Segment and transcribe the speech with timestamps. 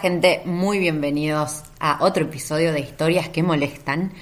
[0.00, 4.14] Gente, muy bienvenidos a otro episodio de Historias que Molestan.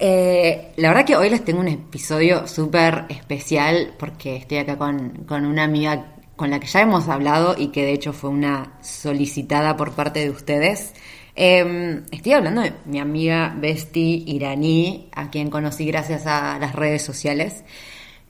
[0.00, 5.10] Eh, la verdad que hoy les tengo un episodio súper especial porque estoy acá con,
[5.24, 8.78] con una amiga con la que ya hemos hablado y que de hecho fue una
[8.82, 10.92] solicitada por parte de ustedes.
[11.36, 17.02] Eh, estoy hablando de mi amiga Besti Iraní, a quien conocí gracias a las redes
[17.02, 17.62] sociales.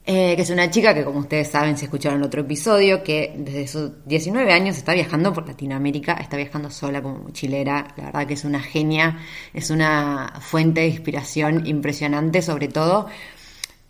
[0.09, 3.33] Eh, que es una chica que, como ustedes saben, si escucharon el otro episodio, que
[3.37, 8.25] desde sus 19 años está viajando por Latinoamérica, está viajando sola como mochilera, la verdad
[8.25, 9.19] que es una genia,
[9.53, 13.07] es una fuente de inspiración impresionante, sobre todo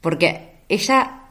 [0.02, 1.30] porque ella,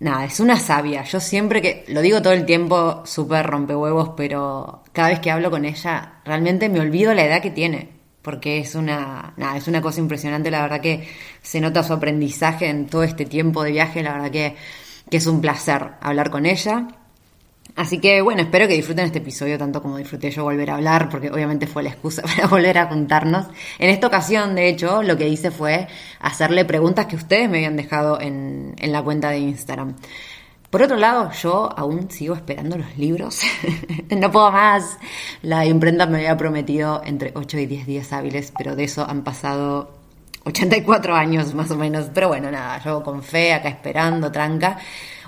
[0.00, 4.82] nada, es una sabia, yo siempre que, lo digo todo el tiempo, súper rompehuevos, pero
[4.92, 7.97] cada vez que hablo con ella, realmente me olvido la edad que tiene
[8.28, 11.08] porque es una, es una cosa impresionante, la verdad que
[11.40, 14.54] se nota su aprendizaje en todo este tiempo de viaje, la verdad que,
[15.10, 16.88] que es un placer hablar con ella.
[17.74, 21.08] Así que bueno, espero que disfruten este episodio tanto como disfruté yo volver a hablar,
[21.08, 23.46] porque obviamente fue la excusa para volver a juntarnos.
[23.78, 25.88] En esta ocasión, de hecho, lo que hice fue
[26.20, 29.94] hacerle preguntas que ustedes me habían dejado en, en la cuenta de Instagram.
[30.70, 33.40] Por otro lado, yo aún sigo esperando los libros.
[34.10, 34.98] no puedo más.
[35.40, 39.24] La imprenta me había prometido entre 8 y 10 días hábiles, pero de eso han
[39.24, 39.94] pasado
[40.44, 42.10] 84 años más o menos.
[42.12, 44.78] Pero bueno, nada, yo con fe, acá esperando, tranca.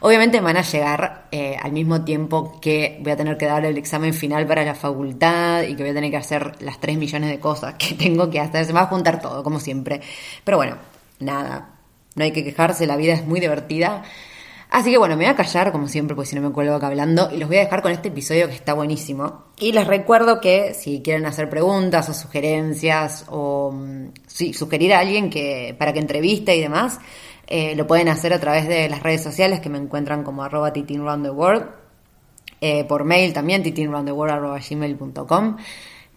[0.03, 3.78] Obviamente van a llegar eh, al mismo tiempo que voy a tener que dar el
[3.78, 7.31] examen final para la facultad y que voy a tener que hacer las 3 millones
[7.31, 8.67] de cosas que tengo que hacer.
[8.67, 10.03] Se me va a juntar todo, como siempre.
[10.45, 10.77] Pero bueno,
[11.19, 11.71] nada,
[12.15, 14.03] no hay que quejarse, la vida es muy divertida.
[14.71, 16.87] Así que bueno, me voy a callar como siempre, porque si no me cuelgo acá
[16.87, 19.47] hablando, y los voy a dejar con este episodio que está buenísimo.
[19.59, 23.75] Y les recuerdo que si quieren hacer preguntas o sugerencias o
[24.29, 27.01] sí, sugerir a alguien que para que entreviste y demás,
[27.49, 30.73] eh, lo pueden hacer a través de las redes sociales que me encuentran como arroba
[30.73, 31.67] titinroundtheworld,
[32.61, 35.57] eh, por mail también, titinroundtheworld.gmail.com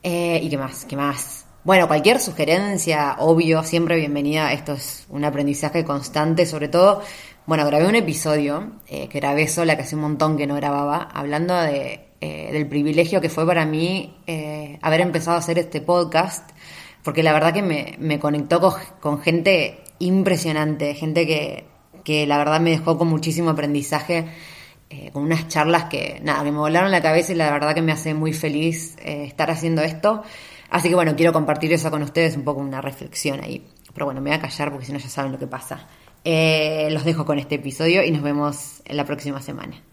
[0.04, 1.48] eh, y qué más, qué más.
[1.64, 4.52] Bueno, cualquier sugerencia, obvio, siempre bienvenida.
[4.52, 7.02] Esto es un aprendizaje constante, sobre todo
[7.46, 11.10] bueno, grabé un episodio eh, que grabé sola, que hace un montón que no grababa,
[11.14, 15.82] hablando de, eh, del privilegio que fue para mí eh, haber empezado a hacer este
[15.82, 16.52] podcast,
[17.04, 21.66] porque la verdad que me, me conectó con, con, gente impresionante, gente que,
[22.04, 24.26] que, la verdad me dejó con muchísimo aprendizaje,
[24.90, 27.82] eh, con unas charlas que, nada, que me volaron la cabeza y la verdad que
[27.82, 30.22] me hace muy feliz eh, estar haciendo esto.
[30.70, 33.66] Así que bueno, quiero compartir eso con ustedes, un poco una reflexión ahí.
[33.92, 35.88] Pero bueno, me voy a callar porque si no ya saben lo que pasa.
[36.26, 39.84] Eh, los dejo con este episodio y nos vemos la próxima semana.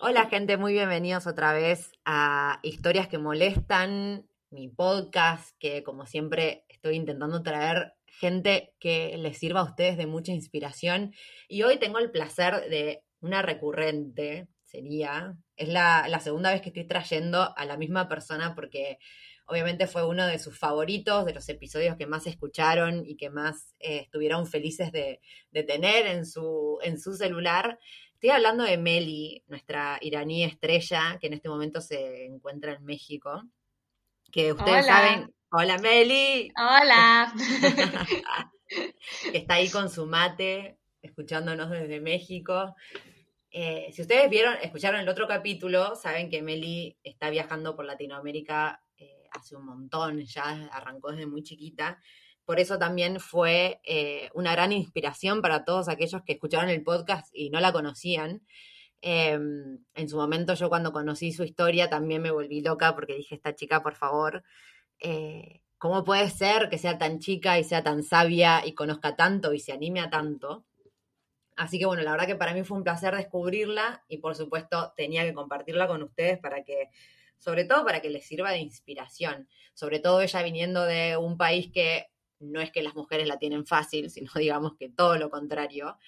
[0.00, 6.66] Hola gente, muy bienvenidos otra vez a Historias que Molestan, mi podcast, que como siempre
[6.68, 11.14] estoy intentando traer gente que les sirva a ustedes de mucha inspiración.
[11.48, 16.86] Y hoy tengo el placer de una recurrente, sería, es la segunda vez que estoy
[16.86, 18.98] trayendo a la misma persona porque
[19.46, 23.74] obviamente fue uno de sus favoritos, de los episodios que más escucharon y que más
[23.78, 25.20] eh, estuvieron felices de,
[25.50, 27.78] de, tener en su, en su celular.
[28.14, 33.42] Estoy hablando de Meli, nuestra iraní estrella, que en este momento se encuentra en México.
[34.30, 34.94] Que ustedes Hola.
[34.94, 35.34] saben.
[35.50, 36.50] Hola Meli.
[36.56, 37.34] Hola.
[39.32, 42.74] Está ahí con su mate, escuchándonos desde México.
[43.50, 48.81] Eh, si ustedes vieron, escucharon el otro capítulo, saben que Meli está viajando por Latinoamérica
[49.34, 52.00] hace un montón, ya arrancó desde muy chiquita.
[52.44, 57.28] Por eso también fue eh, una gran inspiración para todos aquellos que escucharon el podcast
[57.32, 58.42] y no la conocían.
[59.00, 63.34] Eh, en su momento yo cuando conocí su historia también me volví loca porque dije,
[63.34, 64.44] esta chica, por favor,
[65.00, 69.52] eh, ¿cómo puede ser que sea tan chica y sea tan sabia y conozca tanto
[69.52, 70.64] y se anime a tanto?
[71.56, 74.92] Así que bueno, la verdad que para mí fue un placer descubrirla y por supuesto
[74.96, 76.88] tenía que compartirla con ustedes para que,
[77.42, 79.48] sobre todo para que les sirva de inspiración.
[79.74, 82.06] Sobre todo ella viniendo de un país que
[82.38, 85.98] no es que las mujeres la tienen fácil, sino digamos que todo lo contrario.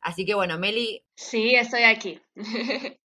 [0.00, 1.04] Así que bueno, Meli.
[1.16, 2.20] Sí, estoy aquí.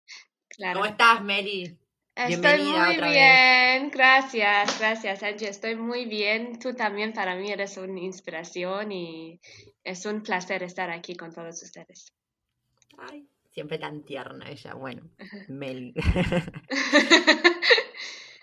[0.49, 0.79] claro.
[0.79, 1.77] ¿Cómo estás, Meli?
[2.15, 6.57] Estoy muy bien, gracias, gracias Angie, estoy muy bien.
[6.59, 9.41] Tú también para mí eres una inspiración y
[9.83, 12.13] es un placer estar aquí con todos ustedes.
[12.97, 15.09] Ay, siempre tan tierna ella, bueno,
[15.47, 15.93] Meli.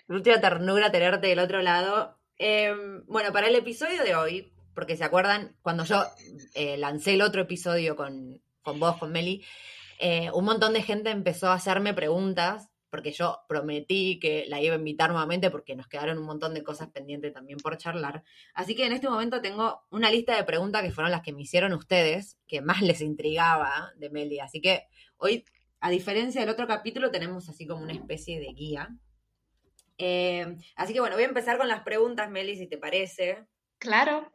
[0.07, 2.17] Mucha ternura tenerte del otro lado.
[2.39, 6.03] Em, bueno, para el episodio de hoy, porque se acuerdan, cuando yo
[6.55, 9.45] eh, lancé el otro episodio con, con vos, con Meli,
[9.99, 14.75] eh, un montón de gente empezó a hacerme preguntas porque yo prometí que la iba
[14.75, 18.23] a invitar nuevamente porque nos quedaron un montón de cosas pendientes también por charlar.
[18.53, 21.41] Así que en este momento tengo una lista de preguntas que fueron las que me
[21.41, 24.39] hicieron ustedes, que más les intrigaba de Meli.
[24.39, 24.83] Así que
[25.23, 25.45] hoy,
[25.79, 28.89] a diferencia del otro capítulo, tenemos así como una especie de guía.
[29.97, 33.45] Eh, así que bueno, voy a empezar con las preguntas, Meli, si te parece.
[33.79, 34.31] Claro.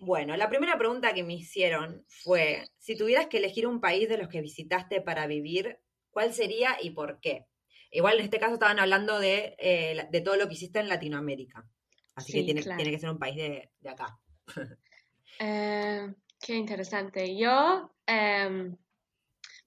[0.00, 4.18] Bueno, la primera pregunta que me hicieron fue, si tuvieras que elegir un país de
[4.18, 5.80] los que visitaste para vivir,
[6.18, 7.46] ¿Cuál sería y por qué?
[7.92, 11.64] Igual en este caso estaban hablando de, eh, de todo lo que hiciste en Latinoamérica.
[12.16, 14.18] Así que tiene, tiene, que ser un país de, de acá.
[15.40, 17.36] Eh, qué interesante.
[17.36, 18.76] Yo, em,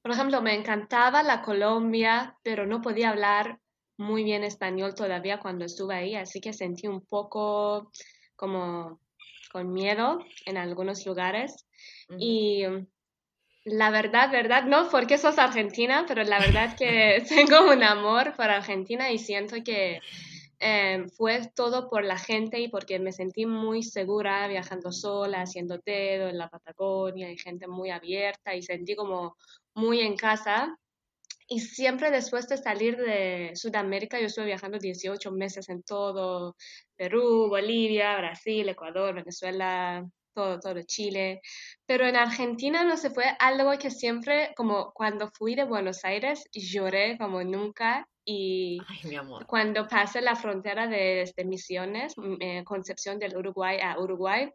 [0.02, 3.60] por ejemplo, me encantaba la Colombia, pero no podía hablar
[3.98, 7.92] muy bien español todavía cuando estuve ahí, así que sentí un poco
[8.36, 9.00] como
[9.52, 11.66] con miedo en algunos lugares.
[12.18, 12.64] Y
[13.64, 18.50] la verdad, verdad, no porque sos argentina, pero la verdad que tengo un amor por
[18.50, 20.00] Argentina y siento que
[20.60, 25.80] eh, fue todo por la gente y porque me sentí muy segura viajando sola, haciendo
[25.84, 29.38] dedo en la Patagonia y gente muy abierta y sentí como
[29.74, 30.78] muy en casa.
[31.48, 36.56] Y siempre después de salir de Sudamérica, yo estuve viajando 18 meses en todo,
[36.96, 41.42] Perú, Bolivia, Brasil, Ecuador, Venezuela, todo, todo Chile.
[41.86, 46.46] Pero en Argentina no se fue algo que siempre, como cuando fui de Buenos Aires,
[46.54, 48.08] lloré como nunca.
[48.24, 48.80] Y
[49.48, 54.50] cuando pasé la frontera de, de Misiones, eh, Concepción del Uruguay a Uruguay,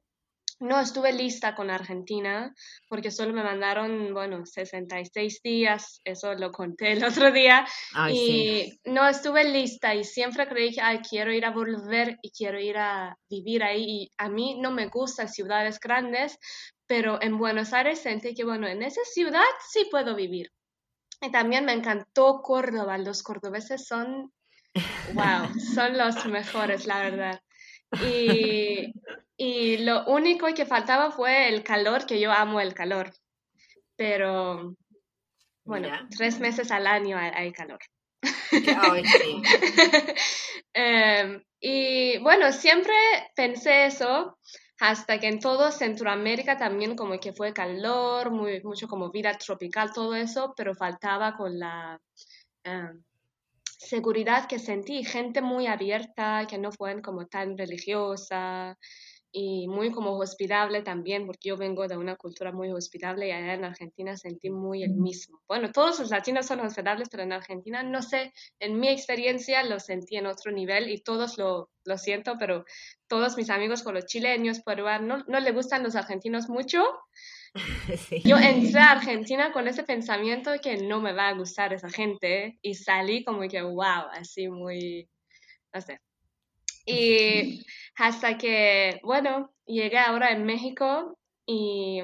[0.58, 2.54] no estuve lista con Argentina
[2.88, 7.66] porque solo me mandaron, bueno, 66 días, eso lo conté el otro día,
[8.10, 12.58] y no estuve lista y siempre creí que, ay, quiero ir a volver y quiero
[12.58, 13.84] ir a vivir ahí.
[13.86, 16.38] Y a mí no me gustan ciudades grandes,
[16.86, 20.50] pero en Buenos Aires sentí que, bueno, en esa ciudad sí puedo vivir.
[21.20, 24.32] Y también me encantó Córdoba, los cordobeses son,
[25.14, 27.40] wow, son los mejores, la verdad.
[28.02, 28.92] Y,
[29.36, 33.12] y lo único que faltaba fue el calor, que yo amo el calor.
[33.96, 34.74] Pero,
[35.64, 37.78] bueno, tres meses al año hay, calor.
[40.78, 42.94] Em, y bueno, siempre
[43.34, 44.38] pensé eso
[44.78, 49.90] hasta que en todo Centroamérica también como que fue calor, muy, mucho como vida tropical,
[49.94, 51.98] todo eso, pero faltaba con la
[52.64, 53.02] em,
[53.78, 58.76] seguridad que sentí, gente muy abierta, que no fue como tan religiosa
[59.32, 63.52] y muy como hospitable también, porque yo vengo de una cultura muy hospitable y allá
[63.52, 65.42] en Argentina sentí muy el mismo.
[65.46, 69.78] Bueno, todos los latinos son hospitables, pero en Argentina, no sé, en mi experiencia lo
[69.78, 72.64] sentí en otro nivel y todos lo, lo siento, pero
[73.08, 76.82] todos mis amigos con los chilenos, peruanos, no, no le gustan los argentinos mucho,
[78.24, 81.88] Yo entré a Argentina con ese pensamiento de que no me va a gustar esa
[81.88, 85.08] gente y salí como que, wow, así muy,
[85.72, 86.00] no sé.
[86.84, 87.64] Y
[87.96, 92.00] hasta que, bueno, llegué ahora en México y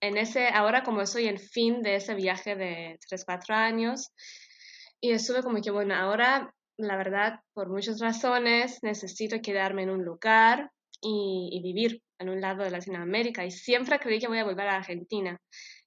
[0.00, 4.10] en ese, ahora como soy en fin de ese viaje de 3, 4 años,
[5.00, 10.04] y estuve como que, bueno, ahora, la verdad, por muchas razones, necesito quedarme en un
[10.04, 14.44] lugar y, y vivir en un lado de Latinoamérica y siempre creí que voy a
[14.44, 15.38] volver a Argentina.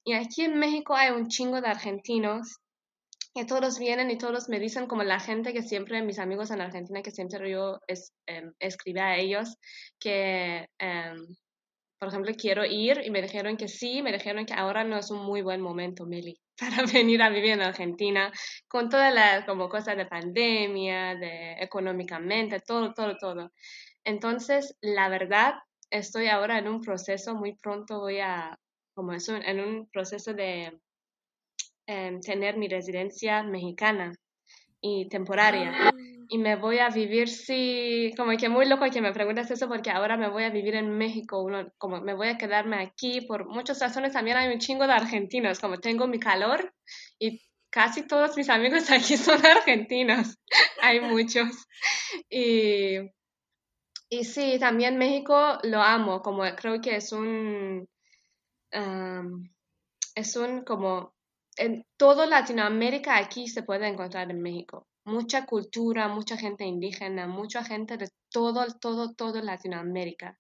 [0.04, 2.60] Y aquí en México hay un chingo de argentinos
[3.36, 6.62] que todos vienen y todos me dicen como la gente que siempre, mis amigos en
[6.62, 9.58] Argentina, que siempre yo es, eh, escribí a ellos,
[10.00, 11.36] que, em,
[12.00, 15.12] por ejemplo, quiero ir y me dijeron que sí, me dijeron que ahora no es
[15.12, 16.38] un muy buen momento, Mili,
[16.82, 18.32] para venir a vivir en Argentina,
[18.70, 23.52] con todas las como cosas de pandemia, de económicamente, todo, todo, todo.
[24.06, 25.56] Entonces, la verdad,
[25.98, 28.58] estoy ahora en un proceso, muy pronto voy a,
[28.94, 30.80] como eso, en un proceso de
[31.88, 34.14] em, tener mi residencia mexicana
[34.82, 35.94] y temporaria.
[36.28, 39.92] y me voy a vivir, sí, como que muy loco que me preguntas eso porque
[39.92, 43.48] ahora me voy a vivir en México, uno, como me voy a quedarme aquí por
[43.48, 46.74] muchas razones, también hay un chingo de argentinos, como tengo mi calor
[47.20, 50.38] y casi todos mis amigos aquí son argentinos,
[50.82, 51.68] hay muchos.
[52.30, 53.00] Y,
[54.20, 57.88] y sí, también México lo amo, como creo que es un,
[60.16, 61.14] es un como,
[61.58, 67.64] en toda Latinoamérica aquí se puede encontrar en México mucha cultura, mucha gente indígena, mucha
[67.64, 70.38] gente de todo, todo, todo Latinoamérica.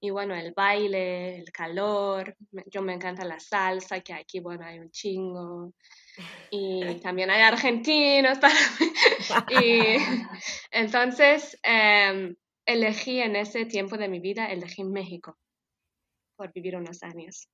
[0.00, 4.78] Y bueno, el baile, el calor, yo me encanta la salsa, que aquí, bueno, hay
[4.78, 5.72] un chingo.
[6.50, 8.54] Y también hay argentinos para
[9.62, 9.96] Y
[10.70, 12.34] entonces em,
[12.66, 15.38] elegí en ese tiempo de mi vida, elegí México
[16.36, 17.48] por vivir unos años.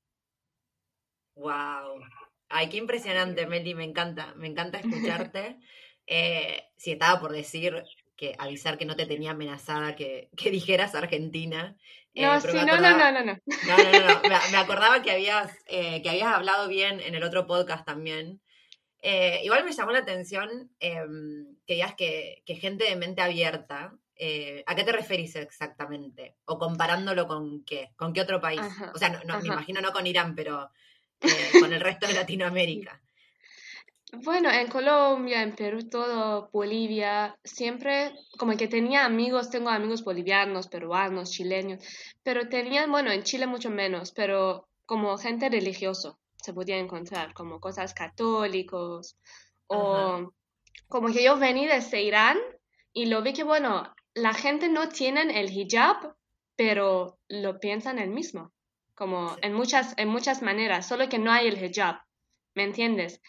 [1.37, 2.03] ¡Wow!
[2.49, 5.59] Ay, qué impresionante, Meli, me encanta, me encanta escucharte.
[6.07, 7.85] Eh, sí, estaba por decir
[8.17, 11.77] que avisar que no te tenía amenazada que, que dijeras Argentina.
[12.15, 13.25] Eh, no, sí, no, no, no, no, no.
[13.25, 17.47] No, no, no, Me, acordaba que habías, eh, que habías hablado bien en el otro
[17.47, 18.41] podcast también.
[19.01, 23.97] Eh, igual me llamó la atención em, que digas que, que, gente de mente abierta.
[24.67, 26.37] ¿A qué te referís exactamente?
[26.45, 27.91] ¿O comparándolo con qué?
[27.97, 28.61] ¿Con qué otro país?
[28.95, 30.71] o sea, no, me imagino no con Irán, pero
[31.61, 33.01] con el resto de Latinoamérica.
[34.15, 40.69] Bueno, en Colombia, en Perú, todo, Bolivia, siempre como que tenía amigos, tengo amigos bolivianos,
[40.69, 41.83] peruanos, chilenos,
[42.23, 47.59] pero tenían, bueno, en Chile mucho menos, pero como gente religioso se podía encontrar, como
[47.59, 49.17] cosas católicos,
[49.67, 50.31] o
[50.89, 52.37] como que yo vení desde Irán
[52.93, 56.15] y lo vi que, bueno, la gente no tiene el hijab,
[56.57, 58.53] pero lo piensan el mismo,
[58.95, 62.01] como en muchas, en muchas maneras, solo que no hay el hijab,
[62.55, 63.21] ¿me entiendes?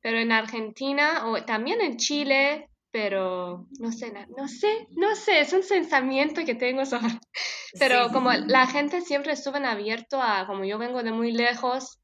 [0.00, 5.52] pero en Argentina o también en Chile, pero no sé, no sé, no sé, es
[5.52, 7.18] un pensamiento que tengo sobre,
[7.78, 12.00] pero como la gente siempre estuvo abierto a, como yo vengo de muy lejos,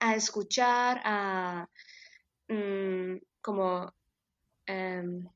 [0.00, 1.68] a escuchar, a
[2.48, 3.92] mm, como
[4.66, 5.28] em,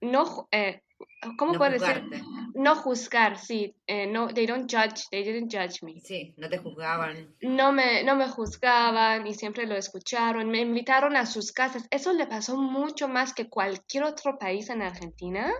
[0.00, 0.82] no, eh,
[1.36, 2.04] ¿Cómo puedo decir?
[2.54, 3.74] No juzgar, sí.
[3.86, 6.00] Eh, no, they don't judge, they didn't judge me.
[6.00, 7.34] Sí, no te juzgaban.
[7.40, 10.48] No me, no me juzgaban y siempre lo escucharon.
[10.50, 11.86] Me invitaron a sus casas.
[11.90, 15.52] Eso le pasó mucho más que cualquier otro país en Argentina,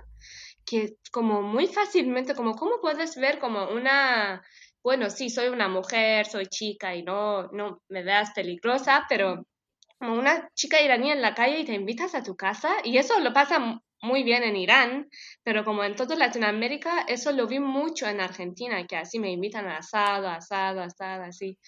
[0.65, 4.43] que como muy fácilmente, como cómo puedes ver como una,
[4.83, 9.47] bueno, sí, soy una mujer, soy chica y no, no me veas peligrosa, pero
[9.99, 13.21] como una chica iraní en la calle y te invitas a tu casa y eso
[13.21, 15.09] lo pasa muy bien en Irán,
[15.43, 19.67] pero como en toda Latinoamérica, eso lo vi mucho en Argentina, que así me invitan
[19.67, 21.59] a asado, asado, asado, así.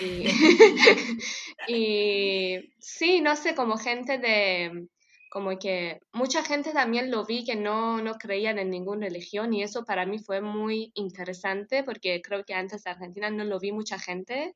[0.00, 0.24] Y,
[1.68, 4.86] y sí, no sé, como gente de,
[5.32, 9.62] como que mucha gente también lo vi que no, no creían en ninguna religión y
[9.62, 13.72] eso para mí fue muy interesante porque creo que antes de Argentina no lo vi
[13.72, 14.54] mucha gente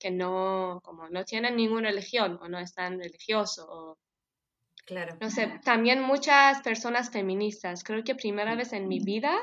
[0.00, 3.98] que no, como no tienen ninguna religión o no están religiosos o
[4.86, 5.16] Claro.
[5.20, 7.82] No sé, también muchas personas feministas.
[7.82, 9.36] Creo que primera vez en mi vida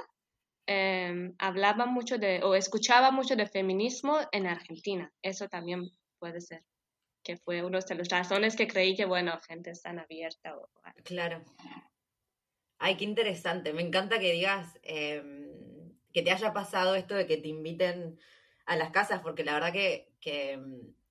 [0.67, 5.11] eh, hablaba mucho de, o escuchaba mucho de feminismo en Argentina.
[5.21, 6.63] Eso también puede ser,
[7.23, 10.57] que fue una de las razones que creí que, bueno, gente es tan abierta.
[10.57, 10.69] O,
[11.03, 11.43] claro.
[12.79, 13.73] Ay, qué interesante.
[13.73, 18.17] Me encanta que digas em, que te haya pasado esto de que te inviten
[18.65, 20.57] a las casas, porque la verdad que, que,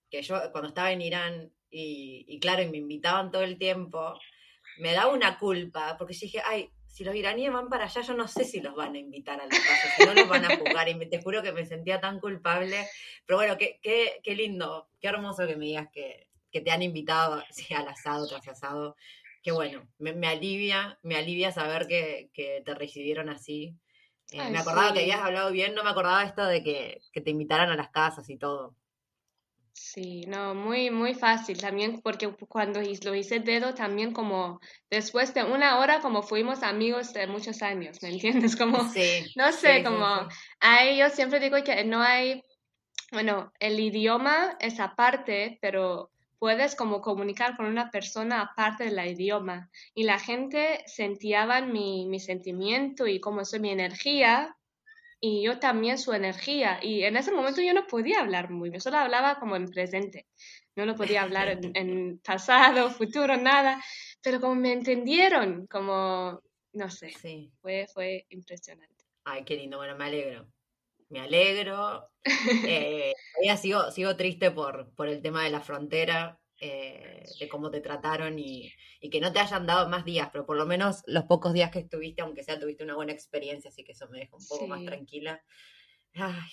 [0.08, 4.14] que yo cuando estaba en Irán y, claro, y me invitaban todo el tiempo,
[4.78, 8.14] me daba una culpa, porque yo dije, ay, si los iraníes van para allá, yo
[8.14, 10.56] no sé si los van a invitar a la casa, si no los van a
[10.56, 12.86] jugar, y me, te juro que me sentía tan culpable,
[13.24, 16.82] pero bueno, qué, qué, qué lindo, qué hermoso que me digas que, que te han
[16.82, 18.96] invitado sí, al asado tras asado,
[19.42, 23.74] que bueno, me, me, alivia, me alivia saber que, que te recibieron así.
[24.30, 27.30] Eh, me acordaba que habías hablado bien, no me acordaba esto de que, que te
[27.30, 28.76] invitaran a las casas y todo.
[29.74, 34.60] Sí, no, muy, muy fácil también porque cuando lo hice dedo también como
[34.90, 38.56] después de una hora como fuimos amigos de muchos años, ¿me entiendes?
[38.62, 40.28] Como, sí, no sé, como
[40.60, 42.42] a ellos siempre digo que no hay,
[43.10, 49.70] bueno, el idioma es aparte, pero puedes como comunicar con una persona aparte del idioma
[49.94, 54.56] y la gente sentía mi, mi sentimiento y como soy mi energía
[55.24, 56.80] y yo también su energía.
[56.82, 60.26] Y en ese momento yo no podía hablar muy bien, solo hablaba como en presente.
[60.74, 63.80] No lo podía hablar en, pasado, futuro, nada.
[64.20, 67.52] Pero como me entendieron, como, no sé, sí.
[67.60, 69.04] fue, fue impresionante.
[69.24, 70.48] Ay, qué lindo, bueno, me alegro.
[71.08, 72.08] Me alegro.
[72.68, 76.38] Eh, todavía sigo, sigo triste por, por el tema de la frontera.
[76.64, 80.46] Eh, de cómo te trataron y, y, que no te hayan dado más días, pero
[80.46, 83.82] por lo menos los pocos días que estuviste, aunque sea, tuviste una buena experiencia, así
[83.82, 85.42] que eso me deja un poco más tranquila.
[86.14, 86.52] Ay,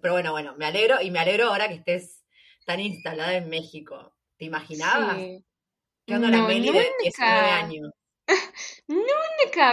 [0.00, 2.24] pero bueno, bueno, me alegro y me alegro ahora que estés
[2.64, 4.16] tan instalada en México.
[4.36, 5.16] ¿Te imaginabas?
[5.16, 5.44] Sí.
[6.06, 7.92] ¿Qué onda la Meli de 19 años?
[8.88, 9.12] Nunca,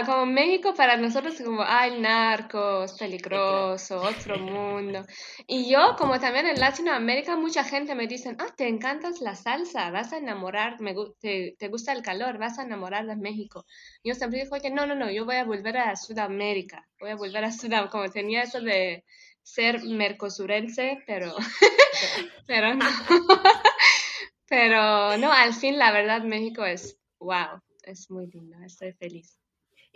[0.06, 5.04] como México para nosotros como, ay, narcos, peligroso, otro mundo.
[5.46, 9.90] Y yo, como también en Latinoamérica, mucha gente me dice, ah, te encantas la salsa,
[9.90, 13.64] vas a enamorar, me, te, te gusta el calor, vas a enamorar de México.
[14.02, 17.16] Yo siempre digo que no, no, no, yo voy a volver a Sudamérica, voy a
[17.16, 19.04] volver a Sudamérica, como tenía eso de
[19.42, 21.34] ser mercosurense, pero,
[22.46, 22.86] pero no.
[24.48, 29.38] pero no, al fin la verdad México es, wow es muy lindo, estoy feliz.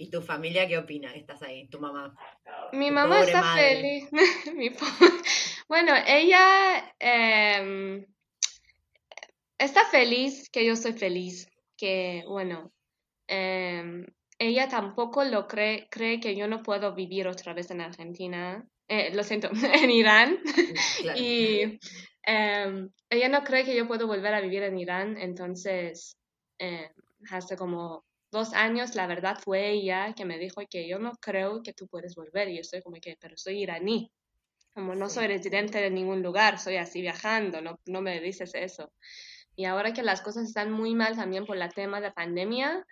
[0.00, 1.12] ¿Y tu familia qué opina?
[1.12, 2.14] Estás ahí, tu mamá.
[2.72, 4.08] Mi mamá está feliz.
[5.68, 8.06] bueno, ella em,
[9.58, 12.72] está feliz que yo soy feliz, que bueno,
[13.26, 14.06] em,
[14.38, 18.64] ella tampoco lo cree, cree que yo no puedo vivir otra vez en Argentina.
[18.86, 19.50] Eh, lo siento,
[19.82, 20.38] en Irán.
[21.16, 21.80] Y
[22.22, 26.16] em, ella no cree que yo puedo volver a vivir en Irán, entonces
[27.30, 31.62] hace como dos años, la verdad fue ella que me dijo que yo no creo
[31.62, 32.48] que tú puedes volver.
[32.48, 34.10] Y yo estoy como que, pero soy iraní.
[34.74, 38.92] Como no soy residente de ningún lugar, soy así viajando, no, no me dices eso.
[39.56, 42.86] Y ahora que las cosas están muy mal también por el tema de pandemia,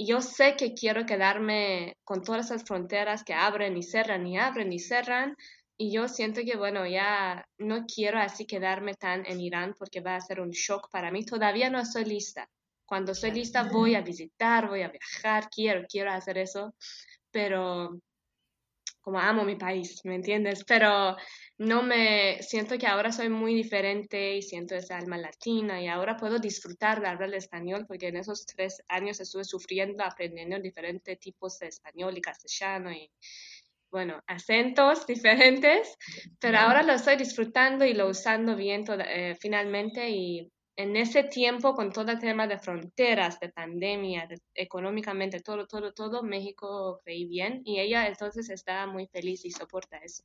[0.00, 4.38] y yo sé que quiero quedarme con todas esas fronteras que abren y cerran y
[4.38, 5.36] abren y cerran.
[5.76, 10.16] Y yo siento que, bueno, ya no quiero así quedarme tan en Irán porque va
[10.16, 11.26] a ser un shock para mí.
[11.26, 12.48] Todavía no estoy lista.
[12.90, 16.74] Cuando estoy lista voy a visitar, voy a viajar, quiero, quiero hacer eso,
[17.30, 18.00] pero
[19.00, 20.64] como amo mi país, ¿me entiendes?
[20.64, 21.16] Pero
[21.58, 26.16] no me siento que ahora soy muy diferente y siento esa alma latina y ahora
[26.16, 31.16] puedo disfrutar de hablar el español porque en esos tres años estuve sufriendo aprendiendo diferentes
[31.20, 33.08] tipos de español y castellano y
[33.88, 35.96] bueno, acentos diferentes,
[36.40, 41.74] pero ahora lo estoy disfrutando y lo usando bien eh, finalmente y en ese tiempo,
[41.74, 47.62] con todo el tema de fronteras, de pandemia, económicamente, todo, todo, todo, México creí bien
[47.64, 50.24] y ella entonces está muy feliz y soporta eso.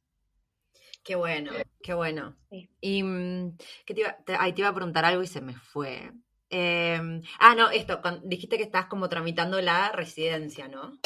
[1.03, 1.51] Qué bueno,
[1.83, 2.35] qué bueno.
[2.81, 6.11] Y mm, que te iba, te, iba a preguntar algo y se me fue.
[6.49, 10.99] Em, ah, no, esto, dijiste que estás como tramitando la residencia, ¿no?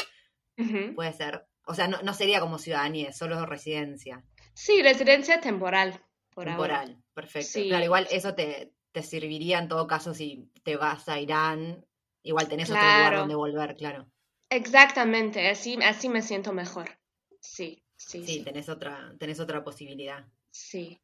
[0.94, 1.46] Puede ser.
[1.66, 4.24] O sea, no, no sería como ciudadanía, solo residencia.
[4.54, 6.00] Sí, residencia temporal.
[6.34, 7.60] Por temporal, perfecto.
[7.68, 11.84] Claro, igual eso te, te serviría en todo caso si te vas a Irán.
[12.22, 14.06] Igual tenés otro lugar donde volver, claro.
[14.50, 16.98] Exactamente, así, así me siento mejor.
[17.40, 18.26] Sí, sí.
[18.26, 20.26] Sí, Tenés, otra, tenés otra posibilidad.
[20.50, 21.00] Sí.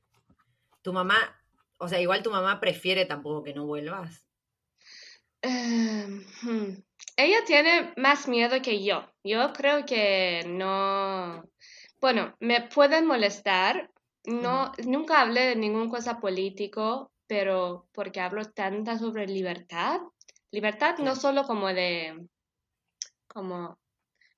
[0.82, 1.16] Tu mamá,
[1.78, 4.26] o sea, igual tu mamá prefiere tampoco que no vuelvas.
[5.42, 6.82] Em, hmm.
[7.16, 9.08] Ella tiene más miedo que yo.
[9.22, 11.44] Yo creo que no.
[12.00, 13.90] Bueno, me pueden molestar.
[14.24, 20.00] No, nunca hablé de ninguna cosa político, pero porque hablo tanta sobre libertad.
[20.50, 22.26] Libertad no solo como de,
[23.26, 23.78] como,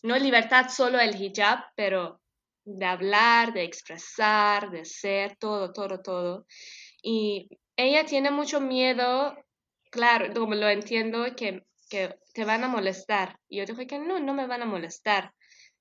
[0.03, 2.21] no libertad solo el hijab, pero
[2.65, 6.47] de hablar, de expresar, de ser, todo, todo, todo.
[7.03, 9.37] Y ella tiene mucho miedo,
[9.91, 13.39] claro, como lo entiendo, que, que te van a molestar.
[13.49, 15.33] Y yo dije que no, no me van a molestar.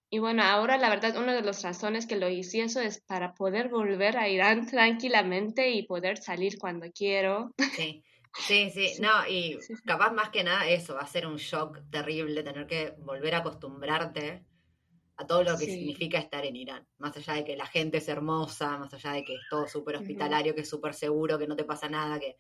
[0.10, 3.34] Y bueno, ahora la verdad, una de las razones que lo hice eso es para
[3.34, 7.52] poder volver a Irán tranquilamente y poder salir cuando quiero.
[7.76, 11.80] Sí, sí, sí, no, y capaz más que nada eso, va a ser un shock
[11.90, 14.46] terrible tener que volver a acostumbrarte
[15.18, 16.88] a todo lo que significa estar en Irán.
[17.00, 19.96] Más allá de que la gente es hermosa, más allá de que es todo súper
[19.96, 22.38] hospitalario, que es súper seguro, que no te pasa nada, que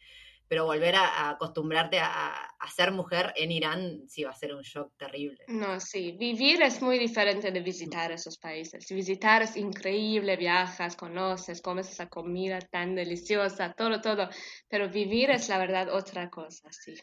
[0.47, 2.43] pero volver a, acostumbrarte a,
[2.75, 5.39] ser mujer en Irán sí va a ser un shock terrible.
[5.47, 8.85] No, sí, vivir es muy diferente de visitar esos países.
[8.89, 14.29] Visitar es increíble, viajas, conoces, comes esa comida tan deliciosa, todo, todo,
[14.67, 16.93] pero vivir es la verdad otra cosa, sí.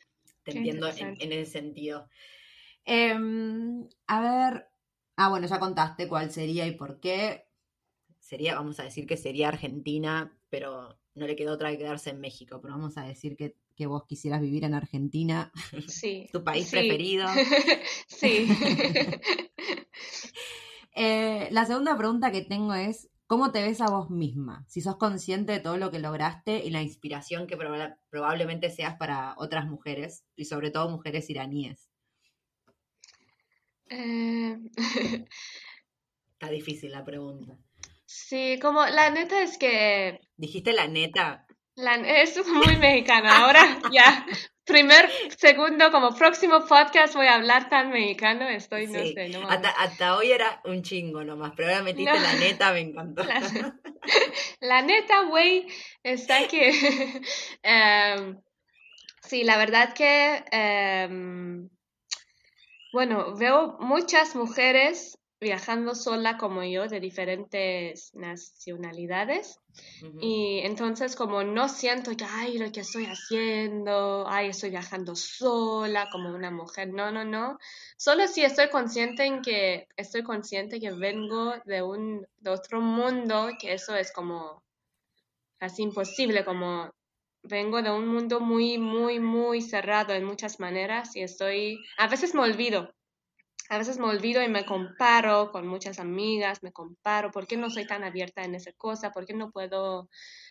[0.45, 2.09] Te entiendo en, ese sentido.
[2.85, 4.69] Em, a ver,
[5.17, 7.49] ah, bueno, ya contaste cuál sería y por qué.
[8.21, 12.21] Sería, vamos a decir que sería Argentina, pero no le quedó otra que quedarse en
[12.21, 15.53] México, pero vamos a decir que, vos quisieras vivir en Argentina,
[15.87, 17.27] sí, tu país preferido.
[18.09, 18.49] sí.
[20.97, 24.65] Eh, la segunda pregunta que tengo es, ¿cómo te ves a vos misma?
[24.69, 27.59] Si sos consciente de todo lo que lograste y la inspiración que
[28.11, 31.91] probablemente seas para otras mujeres, y sobre todo mujeres iraníes.
[33.89, 34.57] Eh,
[36.35, 37.59] Está difícil la pregunta.
[38.17, 40.21] Sí, como la neta es que...
[40.37, 41.47] ¿Dijiste la neta?
[41.75, 43.39] La, es muy mexicana.
[43.39, 43.61] Ahora
[43.93, 44.25] ya,
[44.65, 48.49] primer, segundo, como próximo podcast voy a hablar tan mexicano.
[48.49, 52.35] Estoy, no sé, no hasta, hasta, hoy era un chingo nomás, pero ahora metiste la
[52.35, 53.25] neta, me encantó.
[54.61, 55.67] La, neta, güey,
[56.05, 56.71] está que...
[57.65, 58.41] Em,
[59.23, 60.45] sí, la verdad que...
[60.53, 61.69] Em,
[62.93, 69.61] bueno, veo muchas mujeres viajando sola como yo de diferentes nacionalidades.
[70.21, 76.09] Y entonces como no siento que, ay, lo que estoy haciendo, ay, estoy viajando sola
[76.11, 77.59] como una mujer, no, no, no,
[77.97, 83.51] solo si estoy consciente en que, estoy consciente que vengo de un, de otro mundo,
[83.61, 84.63] que eso es como
[85.59, 86.91] casi imposible, como
[87.43, 92.35] vengo de un mundo muy, muy, muy cerrado en muchas maneras y estoy, a veces
[92.35, 92.95] me olvido
[93.75, 97.71] a veces me olvido y me comparo con muchas amigas, me comparo, ¿por qué no
[97.71, 99.11] soy tan abierta en esa cosa?
[99.11, 100.09] ¿Por qué no puedo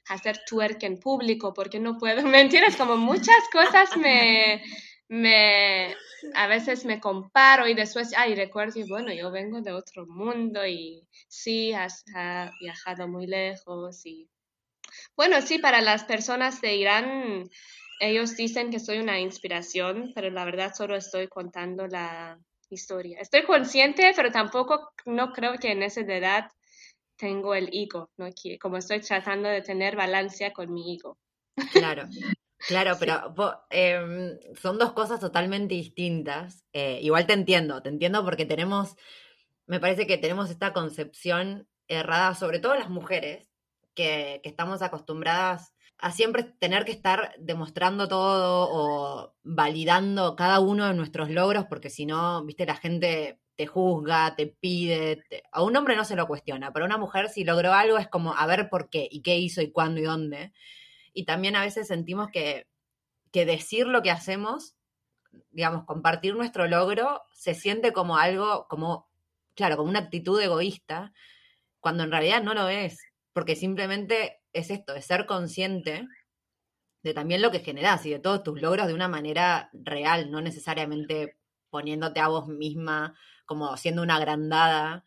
[0.10, 1.54] hacer twerk en público?
[1.54, 2.22] ¿Por qué no puedo?
[2.28, 2.76] ¿Me entiendes?
[2.76, 4.62] Como muchas cosas me,
[5.08, 5.96] me,
[6.34, 10.66] a veces me comparo y después, ay, recuerdo, y bueno, yo vengo de otro mundo
[10.68, 12.04] y sí, has,
[12.60, 14.30] viajado muy lejos y,
[15.16, 17.50] bueno, sí, para las personas de Irán,
[18.02, 22.38] ellos dicen que soy una inspiración, pero la verdad solo estoy contando la
[22.74, 23.20] historia.
[23.20, 26.52] Estoy consciente, pero tampoco no creo que en esa edad
[27.16, 28.28] tengo el ego, ¿no?
[28.60, 31.18] como estoy tratando de tener balanza con mi ego.
[31.72, 32.08] Claro,
[32.68, 36.66] claro, pero em, son dos cosas totalmente distintas.
[36.74, 38.96] Eh, igual te entiendo, te entiendo porque tenemos,
[39.68, 43.50] me parece que tenemos esta concepción errada, sobre todo las mujeres,
[43.94, 45.73] que, que estamos acostumbradas
[46.04, 51.90] a siempre tener que estar demostrando todo o validando cada uno de nuestros logros, porque
[51.90, 55.24] si no, viste, la gente te juzga, te pide.
[55.54, 58.10] A un hombre no se lo cuestiona, pero a una mujer si logró algo es
[58.10, 60.52] como a ver por qué y qué hizo y cuándo y dónde.
[61.14, 62.68] Y también a veces sentimos que,
[63.32, 64.76] que decir lo que hacemos,
[65.52, 69.08] digamos, compartir nuestro logro, se siente como algo, como,
[69.56, 71.14] claro, como una actitud egoísta,
[71.80, 73.00] cuando en realidad no lo es,
[73.32, 76.08] porque simplemente es esto, es ser consciente
[77.04, 80.42] de también lo que generas y de todos tus logros de una manera real, no
[80.42, 81.38] necesariamente
[81.70, 85.04] poniéndote a vos misma como siendo una agrandada.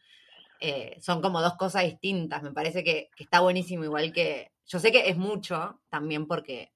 [0.60, 2.42] Eh, son como dos cosas distintas.
[2.42, 4.52] Me parece que, está buenísimo, igual que.
[4.66, 6.72] Yo sé que es mucho también porque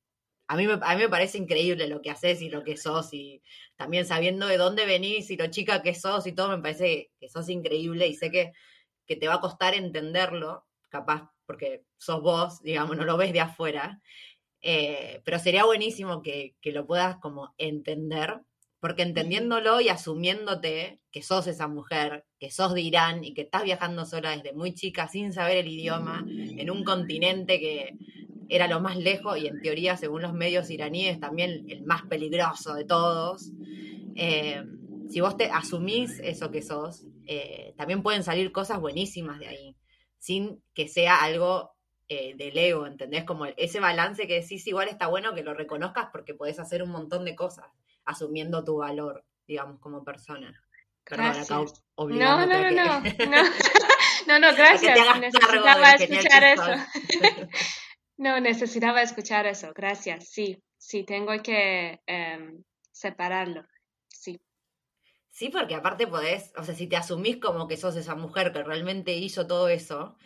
[0.46, 3.12] a mí, me, a mí me parece increíble lo que haces y lo que sos,
[3.14, 3.42] y
[3.76, 7.28] también sabiendo de dónde venís y lo chica que sos y todo, me parece que
[7.28, 8.52] sos increíble y sé que,
[9.06, 13.40] que te va a costar entenderlo, capaz porque sos vos, digamos, no lo ves de
[13.40, 14.00] afuera.
[14.62, 18.38] Eh, pero sería buenísimo que, lo puedas como entender,
[18.78, 23.64] porque entendiéndolo y asumiéndote que sos esa mujer, que sos de Irán y que estás
[23.64, 27.96] viajando sola desde muy chica sin saber el idioma, en un continente que
[28.48, 32.74] era lo más lejos y en teoría, según los medios iraníes, también el más peligroso
[32.74, 33.50] de todos.
[34.14, 34.62] Eh,
[35.08, 39.76] si vos te asumís eso que sos, eh, también pueden salir cosas buenísimas de ahí
[40.20, 41.74] sin que sea algo
[42.08, 43.24] eh, del ego, ¿entendés?
[43.24, 46.90] Como ese balance que decís, igual está bueno que lo reconozcas porque podés hacer un
[46.90, 47.66] montón de cosas
[48.04, 50.52] asumiendo tu valor, digamos, como persona.
[51.04, 51.56] Perdón, acá
[51.96, 53.42] no, no, no, no,
[54.26, 54.98] no, no, gracias.
[55.18, 56.72] necesitaba escuchar eso.
[58.18, 63.64] no, necesitaba escuchar eso, gracias, sí, sí, tengo que em, separarlo.
[65.40, 68.62] Sí, porque aparte podés, o sea, si te asumís como que sos esa mujer que
[68.62, 70.18] realmente hizo todo eso,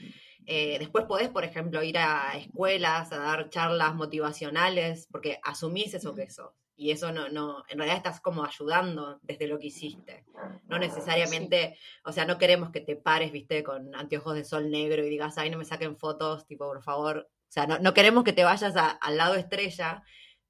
[0.44, 6.16] eh, después podés, por ejemplo, ir a escuelas, a dar charlas motivacionales, porque asumís eso
[6.16, 6.50] que sos.
[6.74, 10.24] Y eso no, no, en realidad estás como ayudando desde lo que hiciste.
[10.66, 15.06] No necesariamente, o sea, no queremos que te pares, viste, con anteojos de sol negro
[15.06, 17.28] y digas, ay, no me saquen fotos, tipo, por favor.
[17.30, 20.02] O sea, no, no queremos que te vayas al lado estrella,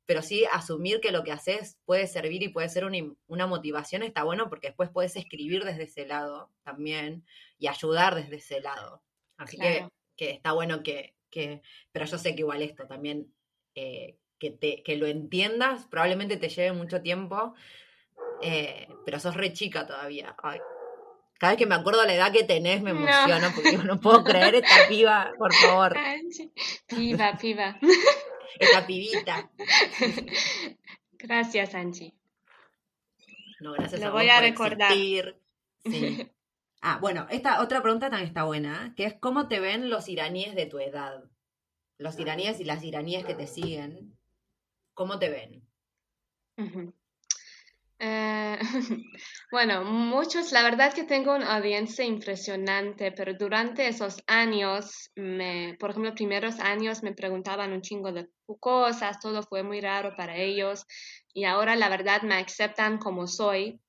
[0.06, 4.22] pero sí asumir que lo que haces puede servir y puede ser una, motivación está
[4.22, 7.24] bueno porque después puedes escribir desde ese lado también
[7.58, 9.02] y ayudar desde ese lado.
[9.36, 11.14] Así que, está bueno que,
[11.92, 13.32] pero yo sé que igual esto también,
[13.74, 17.54] eh, que, te, que lo entiendas, probablemente te lleve mucho tiempo,
[18.42, 20.36] eh, pero sos re chica todavía.
[21.38, 24.56] cada vez que me acuerdo la edad que tenés me emociono porque no puedo creer
[24.56, 25.96] esta piba, por favor.
[26.88, 27.78] Piba, piba.
[28.58, 29.50] esta pibita.
[31.12, 32.14] Gracias, Angie.
[33.60, 34.92] No, gracias Lo voy a recordar.
[35.84, 36.30] Sí.
[36.86, 40.54] Ah, bueno, esta otra pregunta también está buena, que es ¿cómo te ven los iraníes
[40.54, 41.24] de tu edad?
[41.96, 44.18] Los iraníes y las iraníes que te siguen,
[44.92, 45.66] ¿cómo te ven?
[48.06, 48.58] Eh,
[49.50, 55.90] Bueno, muchos, la verdad que tengo una audiencia impresionante, pero durante esos años, me, por
[55.90, 58.28] ejemplo, primeros años me preguntaban un chingo de
[58.60, 60.84] cosas, todo fue muy raro para ellos
[61.32, 63.80] y ahora la verdad me aceptan como soy.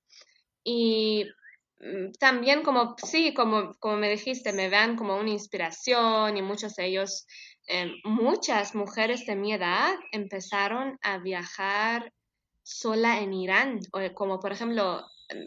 [0.63, 1.25] Y
[1.79, 6.75] mm, también como, sí, como, como me dijiste, me ven como una inspiración y muchos
[6.75, 7.27] de ellos,
[7.67, 12.13] eh, muchas mujeres de mi edad empezaron a viajar
[12.65, 13.79] sola en Irán,
[14.15, 15.05] como por ejemplo,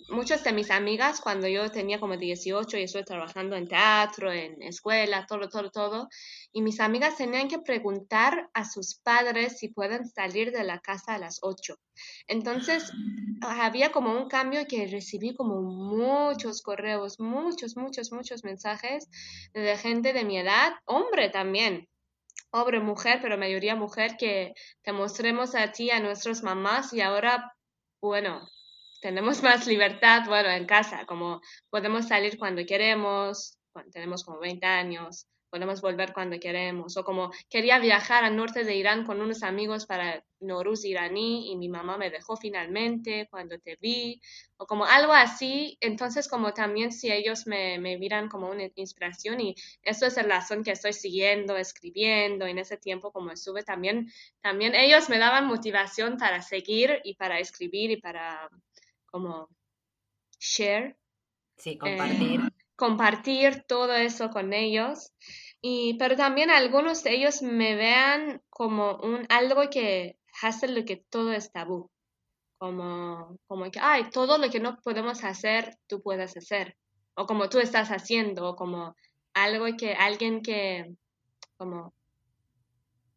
[0.08, 4.62] muchas de mis amigas cuando yo tenía como 18 y estoy trabajando en teatro, en
[4.62, 6.08] escuela, todo, todo, todo,
[6.52, 11.14] y mis amigas tenían que preguntar a sus padres si pueden salir de la casa
[11.14, 11.76] a las 8.
[12.28, 12.92] Entonces,
[13.40, 19.08] había como un cambio que recibí como muchos correos, muchos, muchos, muchos mensajes
[19.52, 21.88] de gente de mi edad, hombre también,
[22.50, 27.52] hombre, mujer, pero mayoría mujer, que te mostremos a ti, a nuestras mamás y ahora,
[28.00, 28.48] bueno,
[29.00, 34.66] tenemos más libertad, bueno, en casa, como podemos salir cuando queremos, cuando tenemos como 20
[34.66, 36.96] años, podemos volver cuando queremos.
[36.96, 41.56] O como quería viajar al norte de Irán con unos amigos para Noruz iraní y
[41.56, 44.20] mi mamá me dejó finalmente cuando te vi.
[44.56, 45.76] O como algo así.
[45.80, 50.22] Entonces como también si ellos me, me miran como una inspiración y eso es la
[50.22, 52.46] razón que estoy siguiendo, escribiendo.
[52.46, 57.40] En ese tiempo como estuve también, también ellos me daban motivación para seguir y para
[57.40, 58.48] escribir y para
[59.06, 59.48] como
[60.38, 60.96] share.
[61.56, 62.40] Sí, compartir.
[62.40, 65.12] Eh, compartir todo eso con ellos.
[65.60, 70.96] Y, pero también algunos de ellos me vean como un algo que hace lo que
[71.10, 71.90] todo es tabú.
[72.56, 76.76] Como, como que, ay, todo lo que no podemos hacer, tú puedes hacer.
[77.14, 78.94] O como tú estás haciendo, o como
[79.34, 80.94] algo que alguien que,
[81.56, 81.92] como,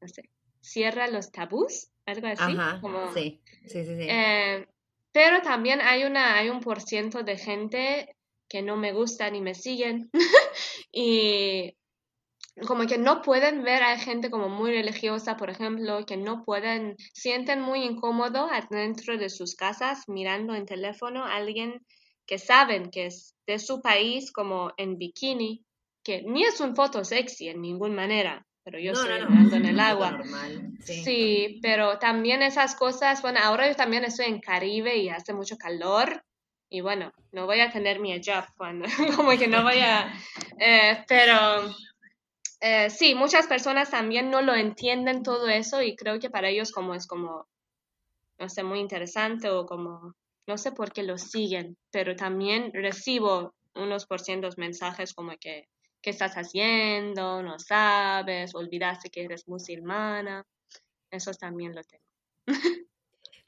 [0.01, 0.27] no sé,
[0.59, 2.57] cierra los tabús, algo así.
[2.81, 4.07] como, sí, sí, sí.
[4.09, 4.67] Eh,
[5.11, 8.15] pero también hay, una, hay un por ciento de gente
[8.51, 10.09] que no me gustan y me siguen.
[10.91, 11.73] y
[12.67, 16.97] como que no pueden ver a gente como muy religiosa, por ejemplo, que no pueden,
[17.13, 21.85] sienten muy incómodo dentro de sus casas mirando en teléfono a alguien
[22.27, 25.63] que saben que es de su país como en bikini,
[26.03, 29.79] que ni es un foto sexy en ninguna manera, pero yo estoy no, en el
[29.79, 30.21] agua.
[30.83, 31.59] sí.
[31.61, 36.21] pero también esas cosas, bueno, ahora yo también estoy en Caribe y hace mucho calor
[36.71, 38.85] y bueno, no voy a tener mi job cuando,
[39.17, 40.11] como que no voy a,
[40.57, 41.69] eh, pero
[42.61, 46.71] eh, sí, muchas personas también no lo entienden todo eso y creo que para ellos
[46.71, 47.45] como es como,
[48.39, 50.13] no sé, muy interesante o como,
[50.47, 55.67] no sé por qué lo siguen, pero también recibo unos por cientos mensajes como que
[56.01, 60.45] qué estás haciendo, no sabes, olvidaste que eres musulmana.
[61.11, 62.05] Eso también lo tengo.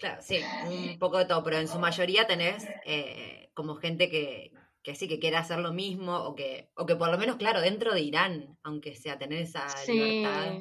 [0.03, 4.51] Claro, sí, un poco de todo, pero en su mayoría tenés eh, como gente que,
[4.81, 7.61] que sí que quiere hacer lo mismo o que, o que por lo menos, claro,
[7.61, 10.57] dentro de Irán, aunque sea tener esa libertad.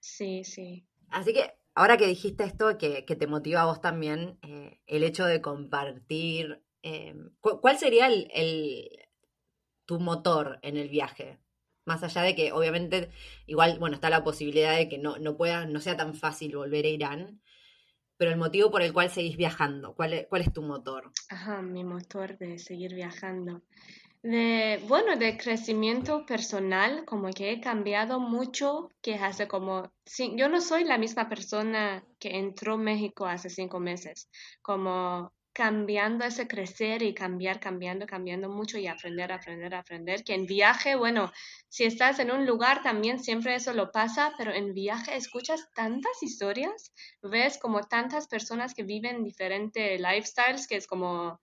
[0.00, 0.86] Sí, sí.
[1.10, 5.02] Así que ahora que dijiste esto, que, que te motiva a vos también, eh, el
[5.02, 8.88] hecho de compartir, eh, ¿cuál sería el,
[9.84, 11.38] tu motor en el viaje?
[11.84, 13.10] Más allá de que obviamente
[13.44, 16.86] igual, bueno, está la posibilidad de que no, no pueda, no sea tan fácil volver
[16.86, 17.42] a Irán,
[18.18, 21.10] pero el motivo por el cual seguís viajando, ¿cuál es, cuál es tu motor?
[21.30, 23.62] Ajá, mi motor de seguir viajando.
[24.22, 30.48] De, bueno, de crecimiento personal, como que he cambiado mucho, que hace como, sí, yo
[30.48, 34.28] no soy la misma persona que entró México hace cinco meses,
[34.60, 40.46] como cambiando ese crecer y cambiar, cambiando, cambiando mucho y aprender, aprender, aprender, que en
[40.46, 41.32] viaje, bueno,
[41.68, 46.22] si estás en un lugar también siempre eso lo pasa, pero en viaje escuchas tantas
[46.22, 46.92] historias,
[47.22, 51.40] ves como tantas personas que viven diferentes lifestyles que es como,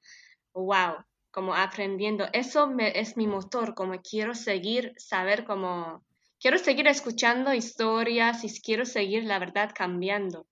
[0.53, 2.25] wow, como aprendiendo.
[2.31, 6.05] Eso me, es mi motor, como quiero seguir, saber cómo,
[6.39, 10.47] quiero seguir escuchando historias y quiero seguir, la verdad, cambiando.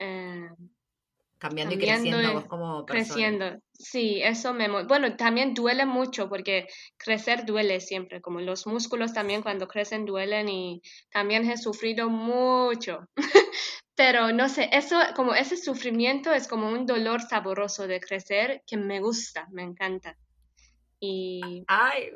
[0.00, 0.50] Eh,
[1.38, 3.14] cambiando, y creciendo como persona.
[3.14, 4.68] Creciendo, sí, eso me...
[4.84, 10.48] Bueno, también duele mucho porque crecer duele siempre, como los músculos también cuando crecen duelen
[10.48, 13.06] y también he sufrido mucho.
[13.96, 18.76] Pero no sé, eso, como ese sufrimiento es como un dolor saboroso de crecer que
[18.76, 20.18] me gusta, me encanta.
[21.00, 21.64] Y...
[21.66, 22.10] Ay,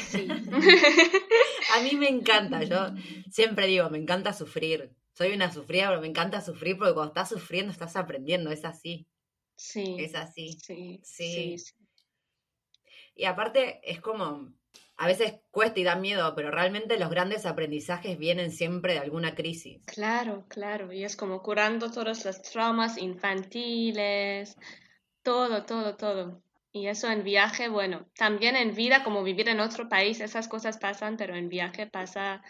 [0.00, 0.28] sí.
[1.76, 2.92] a mí me encanta, yo
[3.30, 7.30] siempre digo, me encanta sufrir soy una sufrida, pero me encanta sufrir porque cuando estás
[7.30, 9.06] sufriendo estás aprendiendo, es así.
[9.56, 9.96] Sí.
[9.98, 10.58] Es así.
[10.62, 11.00] Sí.
[11.02, 11.56] Sí.
[13.14, 14.52] Y aparte es como,
[14.96, 19.34] a veces cuesta y da miedo, pero realmente los grandes aprendizajes vienen siempre de alguna
[19.34, 19.82] crisis.
[19.86, 20.92] Claro, claro.
[20.92, 24.56] Y es como curando todos los traumas infantiles,
[25.22, 26.42] Todo, todo, todo.
[26.72, 30.78] Y eso en viaje, bueno, también en vida, como vivir en otro país, esas cosas
[30.78, 32.42] pasan, pero en viaje pasa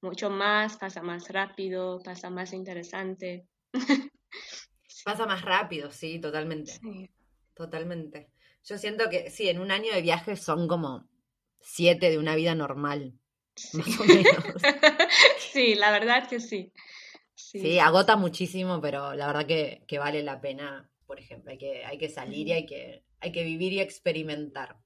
[0.00, 3.46] mucho más, pasa más rápido, pasa más interesante.
[5.04, 6.72] Pasa más rápido, sí, totalmente.
[7.54, 8.28] Totalmente.
[8.64, 11.08] Yo siento que sí, en un año de viaje son como
[11.60, 13.14] siete de una vida normal,
[13.72, 14.24] más o menos.
[15.52, 16.72] sí, la verdad que sí.
[17.36, 21.84] Sí, agota muchísimo, pero la verdad que, que, vale la pena, por ejemplo, hay que,
[21.84, 24.76] hay que salir y hay que, hay que vivir y experimentar.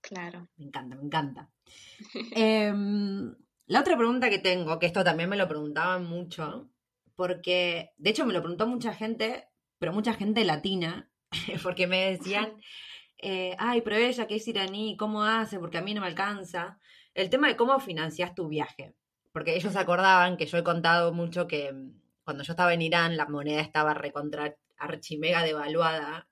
[0.00, 0.48] Claro.
[0.56, 1.50] Me encanta, me encanta.
[2.34, 3.34] Em,
[3.72, 6.68] la otra pregunta que tengo, que esto también me lo preguntaban mucho,
[7.16, 11.10] porque de hecho me lo preguntó mucha gente, pero mucha gente latina,
[11.62, 12.54] porque me decían,
[13.18, 15.58] eh, ay, pero ella que es iraní, ¿cómo hace?
[15.58, 16.78] Porque a mí no me alcanza.
[17.14, 18.94] El tema de cómo financias tu viaje,
[19.32, 23.16] porque ellos acordaban que yo he contado mucho que mm, cuando yo estaba en Irán
[23.16, 26.28] la moneda estaba recontra archimega devaluada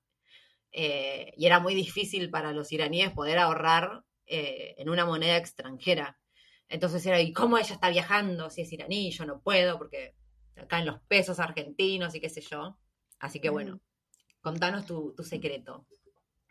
[0.72, 6.19] eh, y era muy difícil para los iraníes poder ahorrar eh, en una moneda extranjera.
[6.70, 8.48] Entonces era, ¿y cómo ella está viajando?
[8.48, 10.14] Si es iraní, yo no puedo, porque
[10.56, 12.76] acá en los pesos argentinos y qué sé yo.
[13.18, 13.80] Así que bueno,
[14.40, 15.84] contanos tu, secreto.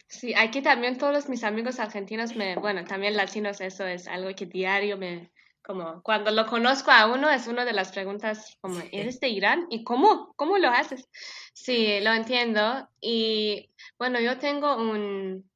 [0.08, 4.45] Sí, aquí también todos mis amigos argentinos me, bueno, también latinos, eso es algo que
[4.45, 9.19] diario me, como cuando lo conozco a uno es una de las preguntas como, ¿eres
[9.19, 9.67] de Irán?
[9.69, 10.34] ¿Y cómo?
[10.36, 11.08] ¿Cómo lo haces?
[11.53, 12.89] Sí, lo entiendo.
[12.99, 15.49] Y bueno, yo tengo un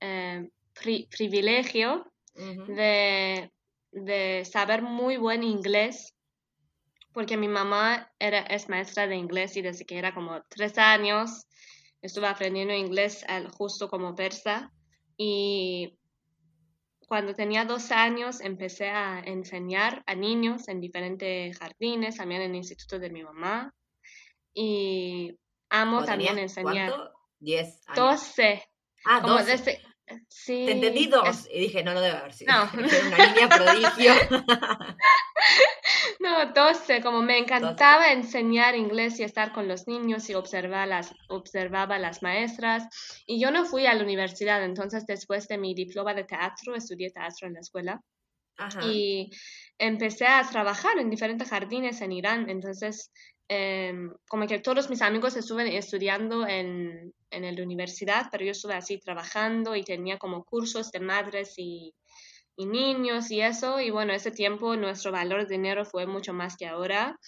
[0.00, 0.48] eh,
[1.10, 3.50] privilegio de
[3.92, 6.14] de saber muy buen inglés,
[7.12, 11.46] porque mi mamá era, es maestra de inglés y desde que era como tres años
[12.02, 14.72] estuve aprendiendo inglés justo como persa
[15.16, 15.98] y
[17.10, 22.56] cuando tenía dos años empecé a enseñar a niños en diferentes jardines, también en el
[22.58, 23.74] instituto de mi mamá
[24.54, 25.36] y
[25.68, 26.90] amo también enseñar.
[26.90, 27.12] ¿Cuánto?
[27.40, 28.20] Diez años.
[28.20, 28.62] Doce.
[29.04, 29.38] Ah, como
[30.28, 30.64] Sí.
[30.66, 31.48] Te entendí dos.
[31.52, 32.52] Y dije, no, no debe haber sido.
[32.52, 32.70] No.
[32.74, 34.12] una niña prodigio.
[36.20, 37.00] no, doce.
[37.00, 42.22] Como me encantaba enseñar inglés y estar con los niños y observar las, observaba las
[42.22, 42.84] maestras.
[43.26, 47.10] Y yo no fui a la universidad, entonces después de mi diploma de teatro, estudié
[47.10, 48.00] teatro en la escuela.
[48.56, 48.80] Ajá.
[48.84, 49.30] Y
[49.78, 52.50] empecé a trabajar en diferentes jardines en Irán.
[52.50, 53.10] Entonces,
[53.52, 53.92] eh,
[54.28, 59.00] como que todos mis amigos estuvieron estudiando en, en la universidad, pero yo estuve así
[59.00, 61.92] trabajando y tenía como cursos de madres y,
[62.54, 63.80] y niños y eso.
[63.80, 67.18] Y bueno, ese tiempo nuestro valor de dinero fue mucho más que ahora.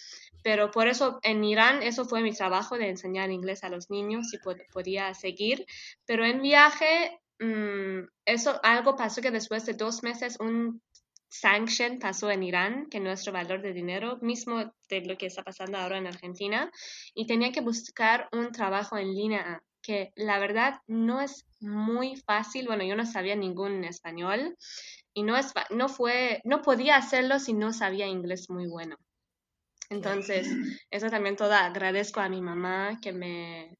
[0.45, 4.33] Pero por eso en Irán eso fue mi trabajo de enseñar inglés a los niños
[4.33, 4.39] y
[4.73, 5.67] podía seguir.
[6.07, 10.81] Pero en viaje, mm, eso algo pasó que después de dos meses un
[11.33, 15.79] sanction pasó en Irán, que nuestro valor de dinero, mismo de lo que está pasando
[15.79, 16.71] ahora en Argentina,
[17.15, 22.67] y tenía que buscar un trabajo en línea que la verdad no es muy fácil.
[22.67, 24.57] Bueno, yo no sabía ningún español
[25.15, 28.97] y no, es, no, fue, no podía hacerlo si no sabía inglés muy bueno.
[29.89, 30.49] Entonces,
[30.91, 33.75] eso también todo agradezco a mi mamá que me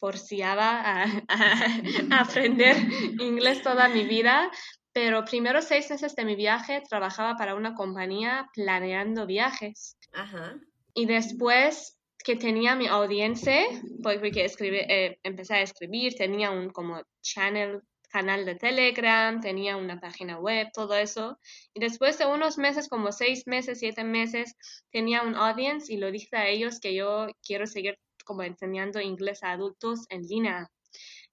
[0.00, 2.76] forciaba a, a, aprender
[3.18, 4.50] inglés toda mi vida,
[4.98, 9.96] pero primero seis meses de mi viaje trabajaba para una compañía planeando viajes.
[10.12, 10.58] Ajá.
[10.92, 13.60] Y después que tenía mi audiencia,
[14.02, 17.80] porque escribí, eh, empecé a escribir, tenía un como channel,
[18.10, 21.38] canal de Telegram, tenía una página web, todo eso.
[21.74, 24.56] Y después de unos meses, como seis meses, siete meses,
[24.90, 29.44] tenía un audience y lo dije a ellos que yo quiero seguir como enseñando inglés
[29.44, 30.68] a adultos en línea.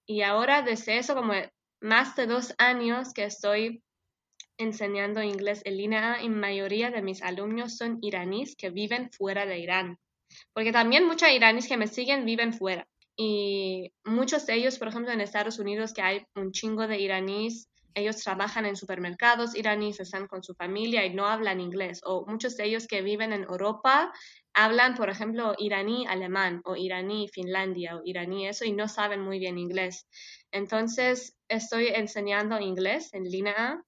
[0.06, 1.32] Y ahora desde eso, como
[1.80, 3.82] más de dos años que estoy
[4.58, 9.58] enseñando inglés en línea y mayoría de mis alumnos son iraníes que viven fuera de
[9.58, 9.98] Irán
[10.52, 12.86] porque también muchos iraníes que me siguen viven fuera.
[13.16, 17.68] Y muchos de ellos, por ejemplo, en Estados Unidos, que hay un chingo de iraníes,
[17.94, 22.00] ellos trabajan en supermercados iraníes, están con su familia y no hablan inglés.
[22.04, 24.12] O muchos de ellos que viven en Europa
[24.52, 29.38] hablan, por ejemplo, iraní alemán o iraní Finlandia o iraní eso y no saben muy
[29.38, 30.06] bien inglés.
[30.50, 33.82] Entonces, estoy enseñando inglés en línea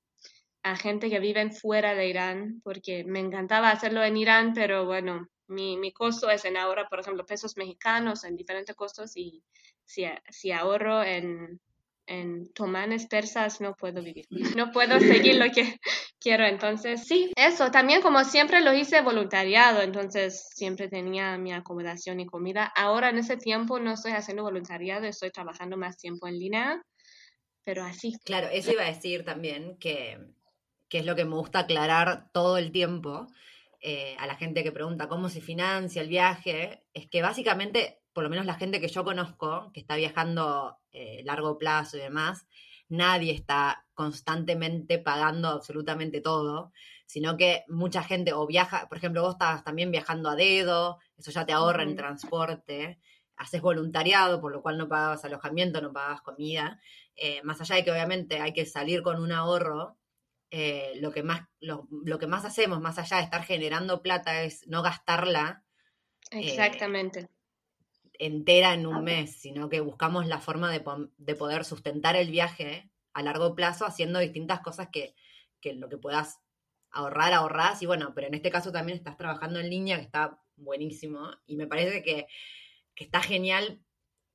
[0.63, 5.29] a gente que viven fuera de Irán, porque me encantaba hacerlo en Irán, pero bueno,
[5.47, 9.43] mi, mi, costo es en ahora, por ejemplo, pesos mexicanos, en diferentes costos, y
[9.85, 11.61] si, si ahorro en,
[12.09, 14.27] en tomanes persas, no puedo vivir.
[14.57, 15.79] No puedo seguir lo que
[16.19, 16.45] quiero.
[16.45, 17.71] Entonces, sí, eso.
[17.71, 22.73] También, como siempre, lo hice voluntariado, entonces siempre tenía mi acomodación y comida.
[22.75, 26.83] Ahora, en ese tiempo, no estoy haciendo voluntariado, estoy trabajando más tiempo en línea,
[27.69, 28.19] pero así.
[28.25, 30.19] Claro, eso iba a decir también que,
[30.89, 33.27] que es lo que me gusta aclarar todo el tiempo
[33.83, 38.25] eh, a la gente que pregunta cómo se financia el viaje, es que básicamente, por
[38.25, 42.47] lo menos la gente que yo conozco, que está viajando eh, largo plazo y demás,
[42.89, 46.73] nadie está constantemente pagando absolutamente todo,
[47.05, 51.33] sino que mucha gente o viaja, por ejemplo, vos estás también viajando a dedo, eso
[51.33, 52.99] ya te ahorra en transporte,
[53.37, 56.81] haces voluntariado, por lo cual no pagas alojamiento, no pagas comida,
[57.21, 59.99] eh, más allá de que obviamente hay que salir con un ahorro,
[60.53, 61.89] eh, lo, que más, lo,
[62.19, 65.65] que más hacemos, más allá de estar generando plata, es no gastarla.
[66.31, 67.29] Eh, Exactamente.
[68.21, 70.85] entera en un mes, sino que buscamos la forma de,
[71.17, 75.17] de, poder sustentar el viaje a largo plazo haciendo distintas cosas que,
[75.61, 76.39] que lo que puedas
[76.93, 77.83] ahorrar, ahorrás.
[77.83, 81.31] Y bueno, pero en este caso también estás trabajando en línea, que está buenísimo.
[81.47, 82.29] Y me parece que,
[82.95, 83.83] que está genial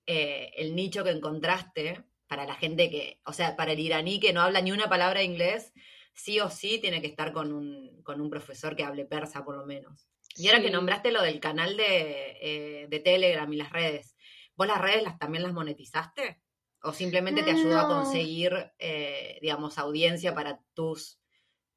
[0.06, 2.04] el nicho que encontraste
[2.34, 5.20] para la gente que, o sea, para el iraní que no habla ni una palabra
[5.20, 5.72] de inglés,
[6.16, 9.56] sí o sí tiene que estar con un, con un profesor que hable persa por
[9.56, 10.10] lo menos.
[10.36, 14.16] Y ahora que nombraste lo del canal de, eh, de, Telegram y las redes,
[14.56, 16.42] ¿vos las redes las, también las monetizaste?
[16.82, 21.20] ¿O simplemente te ayudó a conseguir, eh, digamos, audiencia para tus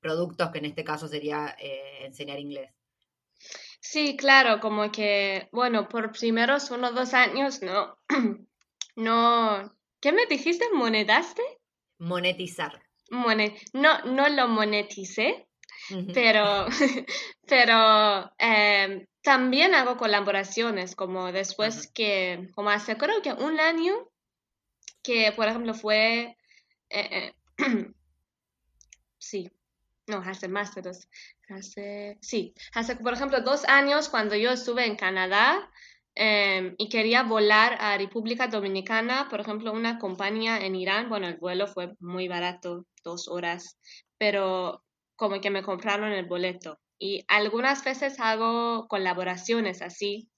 [0.01, 2.73] productos, que en este caso sería eh, enseñar inglés?
[3.81, 7.99] Sí, claro, como que, bueno, por primeros unos dos años no,
[8.97, 9.76] no,
[10.07, 10.67] ¿Qué me dijiste?
[10.73, 11.43] ¿Monetaste?
[11.99, 12.81] Monetizar.
[13.73, 15.49] no, no lo moneticé,
[16.15, 16.67] pero,
[17.49, 24.09] pero em, también hago colaboraciones, como después que, como hace creo que un año,
[25.03, 26.37] que por ejemplo fue,
[26.89, 27.59] eh, eh,
[29.19, 29.51] sí,
[30.07, 31.09] no, hace más de dos,
[31.49, 35.69] hace, sí, hace por ejemplo dos años cuando yo estuve en Canadá,
[36.19, 41.37] Em, y quería volar a República Dominicana, por ejemplo, una compañía en Irán, bueno, el
[41.37, 43.79] vuelo fue muy barato, dos horas,
[44.17, 44.83] pero
[45.15, 46.79] como que me compraron el boleto.
[46.99, 50.31] Y algunas veces hago colaboraciones así,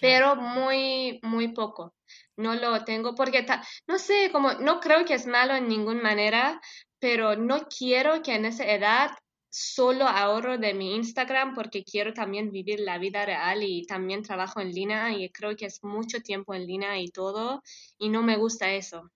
[0.00, 1.94] pero muy, muy poco.
[2.38, 3.44] No lo tengo porque,
[3.86, 6.62] no sé, como no creo que es malo en ninguna manera,
[6.98, 9.10] pero no quiero que en esa edad
[9.56, 14.60] solo ahorro de mi Instagram porque quiero también vivir la vida real y también trabajo
[14.60, 17.62] en línea y creo que es mucho tiempo en línea y todo
[17.96, 19.12] y no me gusta eso.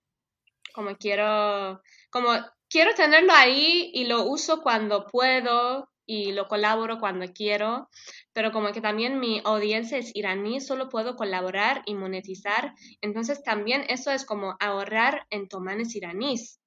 [0.73, 2.29] Como quiero, como
[2.69, 7.89] quiero tenerlo ahí y lo uso cuando puedo y lo colaboro cuando quiero,
[8.31, 13.83] pero como que también mi audiencia es iraní, solo puedo colaborar y monetizar, entonces también
[13.89, 16.58] eso es como ahorrar en tomanes iraníes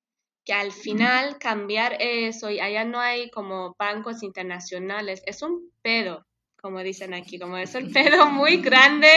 [0.45, 6.27] que al final cambiar eso y allá no hay como bancos internacionales, es un pedo,
[6.61, 9.11] como dicen aquí, como es un pedo muy grande,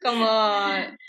[0.00, 0.26] como,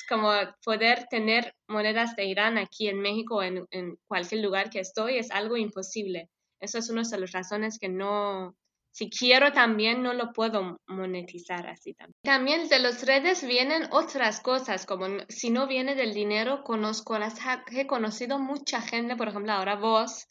[0.09, 0.31] como
[0.63, 5.17] poder tener monedas de Irán aquí en México o en, en cualquier lugar que estoy,
[5.17, 6.29] es algo imposible.
[6.59, 8.55] Eso es una de las razones que no,
[8.93, 12.15] si quiero también no lo puedo monetizar así también.
[12.21, 17.39] También de las redes vienen otras cosas, como si no viene del dinero, conozco las,
[17.71, 20.27] he conocido mucha gente, por ejemplo, ahora vos,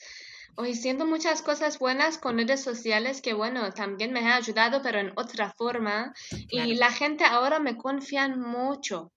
[0.54, 5.00] o siento muchas cosas buenas con redes sociales que, bueno, también me ha ayudado, pero
[5.00, 6.12] en otra forma.
[6.48, 9.10] Y la gente ahora me confían mucho.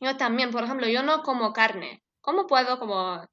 [0.00, 2.04] Yo también, por ejemplo, yo no como carne.
[2.20, 3.26] ¿Cómo puedo como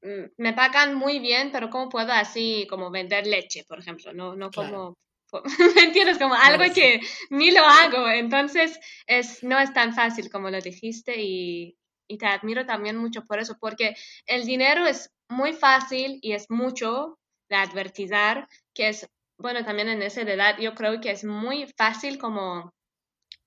[0.00, 4.12] me pagan muy bien, pero ¿cómo puedo así como vender leche, por ejemplo?
[4.12, 4.96] No, no como,
[5.76, 6.18] ¿me entiendes?
[6.18, 8.08] Como algo que ni lo hago.
[8.08, 11.76] Entonces, es, no es tan fácil como lo dijiste y,
[12.06, 13.96] y te admiro también mucho por eso, porque
[14.26, 17.18] el dinero es muy fácil y es mucho
[17.50, 22.18] de advertizar, que es, bueno, también en esa edad yo creo que es muy fácil
[22.18, 22.72] como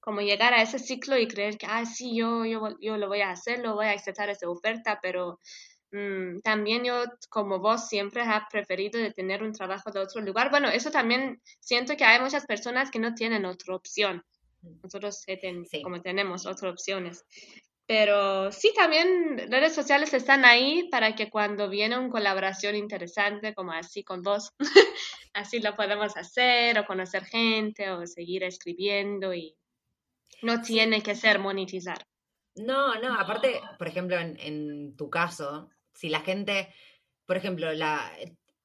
[0.03, 3.21] como llegar a ese ciclo y creer que, ah, sí, yo, yo, yo lo voy
[3.21, 5.70] a hacer, lo voy a aceptar esa oferta, pero Mm,
[6.43, 10.49] también yo, como vos, siempre has preferido de tener un trabajo de otro lugar.
[10.49, 14.23] Bueno, eso también siento que hay muchas personas que no tienen otra opción.
[14.83, 15.25] Nosotros
[15.83, 17.25] como tenemos otras opciones.
[17.87, 23.73] Pero sí, también redes sociales están ahí para que cuando viene una colaboración interesante, como
[23.73, 24.53] así con vos,
[25.33, 29.57] así lo podemos hacer, o conocer gente, o seguir escribiendo, y
[30.41, 31.97] no tiene que ser monetizar.
[32.55, 36.73] No, no, aparte, por ejemplo, en, en tu caso, si la gente,
[37.25, 38.11] por ejemplo, la,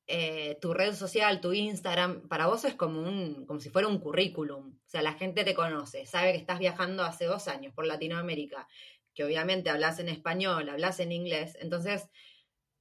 [0.07, 3.99] eh, tu red social, tu Instagram, para vos es como, un, como si fuera un
[3.99, 4.75] currículum.
[4.75, 8.69] O sea, la gente te conoce, sabe que estás viajando hace dos años por Latinoamérica,
[9.15, 11.57] que obviamente hablas en español, hablas en inglés.
[11.61, 12.09] Entonces,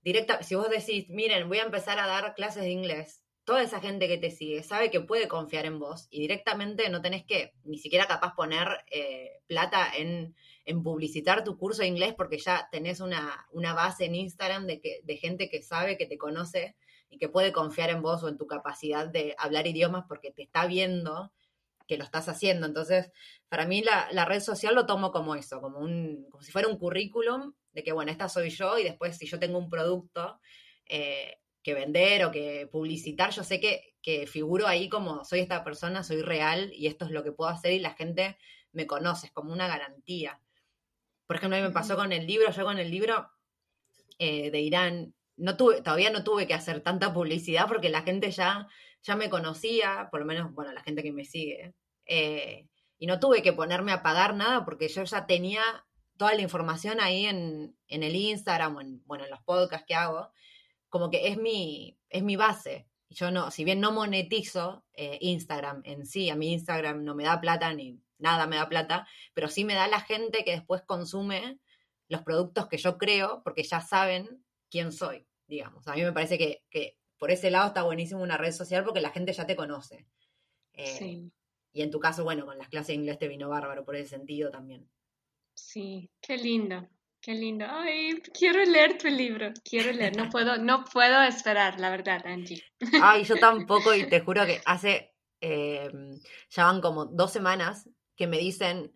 [0.01, 3.79] directa, si vos decís, miren, voy a empezar a dar clases de inglés, toda esa
[3.79, 7.53] gente que te sigue sabe que puede confiar en vos y directamente no tenés que
[7.63, 10.35] ni siquiera capaz poner eh, plata en
[10.65, 14.81] en publicitar tu curso de inglés porque ya tenés una, una base en Instagram de,
[14.81, 16.75] que, de gente que sabe, que te conoce
[17.09, 20.41] y que puede confiar en vos o en tu capacidad de hablar idiomas porque te
[20.43, 21.31] está viendo
[21.87, 22.65] que lo estás haciendo.
[22.65, 23.11] Entonces,
[23.47, 26.67] para mí la, la, red social lo tomo como eso, como, un, como si fuera
[26.67, 30.39] un currículum de que, bueno, esta soy yo y después si yo tengo un producto
[30.87, 35.63] eh, que vender o que publicitar, yo sé que, que figuro ahí como soy esta
[35.63, 38.37] persona, soy real y esto es lo que puedo hacer y la gente
[38.71, 40.39] me conoce, es como una garantía.
[41.27, 43.29] Por ejemplo, a mí me pasó con el libro, yo con el libro
[44.19, 48.31] eh, de Irán, no tuve, todavía no tuve que hacer tanta publicidad porque la gente
[48.31, 48.67] ya,
[49.03, 51.73] ya me conocía, por lo menos, bueno, la gente que me sigue.
[52.05, 52.67] Eh,
[52.97, 55.63] y no tuve que ponerme a pagar nada porque yo ya tenía
[56.17, 59.95] toda la información ahí en, en el Instagram o en, bueno, en los podcasts que
[59.95, 60.31] hago,
[60.89, 62.87] como que es mi, es mi base.
[63.15, 67.23] Yo no, si bien no monetizo eh, Instagram en sí, a mi Instagram no me
[67.23, 70.81] da plata ni nada me da plata, pero sí me da la gente que después
[70.81, 71.59] consume
[72.07, 75.87] los productos que yo creo porque ya saben quién soy, digamos.
[75.87, 79.01] A mí me parece que, que por ese lado está buenísimo una red social porque
[79.01, 80.05] la gente ya te conoce.
[80.73, 81.31] Eh, sí.
[81.71, 84.09] Y en tu caso, bueno, con las clases de inglés te vino bárbaro por ese
[84.09, 84.89] sentido también.
[85.53, 86.87] Sí, qué lindo,
[87.25, 87.65] qué lindo.
[87.67, 90.15] Ay, quiero leer tu libro, quiero leer.
[90.15, 92.63] No puedo, no puedo esperar, la verdad, Angie.
[93.01, 95.89] Ay, yo tampoco y te juro que hace, eh,
[96.51, 98.95] ya van como dos semanas que me dicen,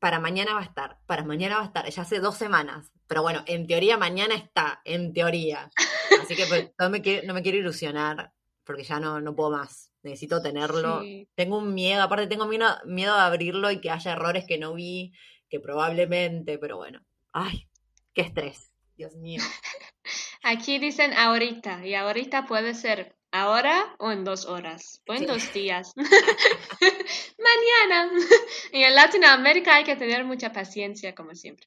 [0.00, 2.90] para mañana va a estar, para mañana va a estar, ya hace dos semanas.
[3.06, 5.70] Pero bueno, en teoría mañana está, en teoría.
[6.20, 8.32] Así que pues, no, me quiero, no me quiero ilusionar
[8.64, 11.02] porque ya no, no puedo más necesito tenerlo.
[11.34, 14.74] Tengo un miedo, aparte tengo miedo, miedo de abrirlo y que haya errores que no
[14.74, 15.12] vi,
[15.48, 17.00] que probablemente, pero bueno.
[17.38, 17.68] Ay,
[18.14, 19.42] qué estrés, Dios mío.
[20.42, 25.52] Aquí dicen ahorita, y ahorita puede ser ahora o en dos horas, o en dos
[25.52, 25.92] días.
[25.96, 28.10] Mañana.
[28.72, 31.66] y en Latinoamérica hay que tener mucha paciencia, como siempre.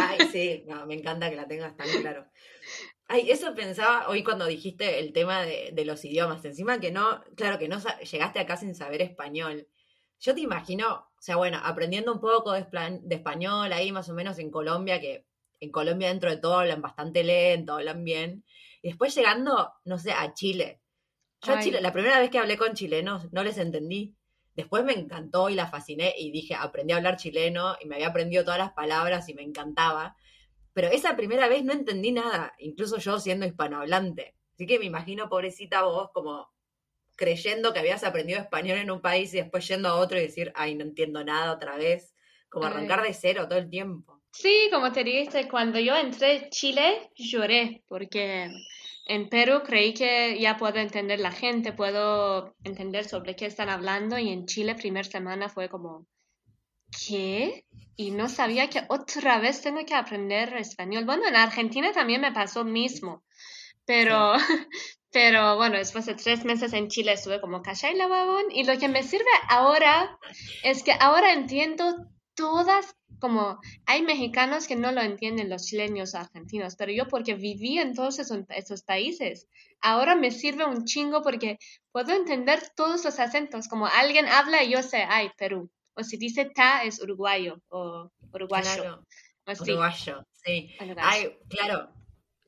[0.00, 2.28] Ay, sí, me encanta que la tengas tan claro.
[3.08, 6.44] Ay, eso pensaba hoy cuando dijiste el tema de, los idiomas.
[6.44, 9.66] Encima que no, claro que no llegaste acá sin saber español.
[10.20, 12.66] Yo te imagino, o sea, bueno, aprendiendo un poco de,
[13.10, 15.26] español ahí más o menos en Colombia, que
[15.60, 18.44] en Colombia dentro de todo hablan bastante lento, hablan bien.
[18.82, 20.80] Y después llegando, no sé, a Chile.
[21.42, 24.16] Yo a Chile, la primera vez que hablé con chilenos, no les entendí.
[24.54, 28.08] Después me encantó y la fasciné y dije, aprendí a hablar chileno y me había
[28.08, 30.16] aprendido todas las palabras y me encantaba
[30.72, 34.34] pero esa primera vez no entendí nada, incluso yo siendo hispanohablante.
[34.54, 36.48] Así que me imagino, pobrecita vos, como
[37.20, 40.52] creyendo que habías aprendido español en un país y después yendo a otro y decir,
[40.54, 42.14] ay, no entiendo nada otra vez,
[42.48, 44.22] como arrancar de cero todo el tiempo.
[44.32, 48.50] Sí, como te dije, cuando yo entré a Chile lloré porque
[49.06, 54.18] en Perú creí que ya puedo entender la gente, puedo entender sobre qué están hablando
[54.18, 56.06] y en Chile primera semana fue como,
[57.06, 57.66] ¿qué?
[57.96, 61.04] Y no sabía que otra vez tengo que aprender español.
[61.04, 63.24] Bueno, en Argentina también me pasó mismo,
[63.84, 64.32] pero,
[65.12, 68.78] pero bueno, después de tres meses en Chile estuve como cachai la babón y lo
[68.78, 70.18] que me sirve ahora
[70.62, 76.18] es que ahora entiendo todas, como hay mexicanos que no lo entienden los chilenos o
[76.18, 79.48] argentinos, pero yo porque viví en todos esos, esos países,
[79.80, 81.58] ahora me sirve un chingo porque
[81.92, 86.16] puedo entender todos los acentos, como alguien habla y yo sé, ay, Perú, o si
[86.16, 89.04] dice ta es uruguayo o uruguayo.
[89.46, 90.76] Uruguayo, sí.
[90.98, 91.92] Ay, claro.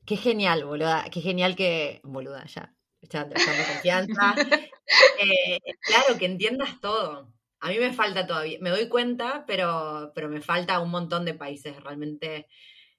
[0.05, 1.05] Qué genial, boluda.
[1.11, 2.01] Qué genial que.
[2.03, 2.73] Boluda, ya.
[3.01, 4.35] Echando, confianza.
[5.17, 7.33] Eh, claro, que entiendas todo.
[7.61, 8.59] A mí me falta todavía.
[8.61, 12.47] Me doy cuenta, pero, pero me falta un montón de países realmente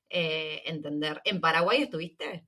[0.08, 1.20] eh, entender.
[1.24, 2.46] ¿En Paraguay estuviste?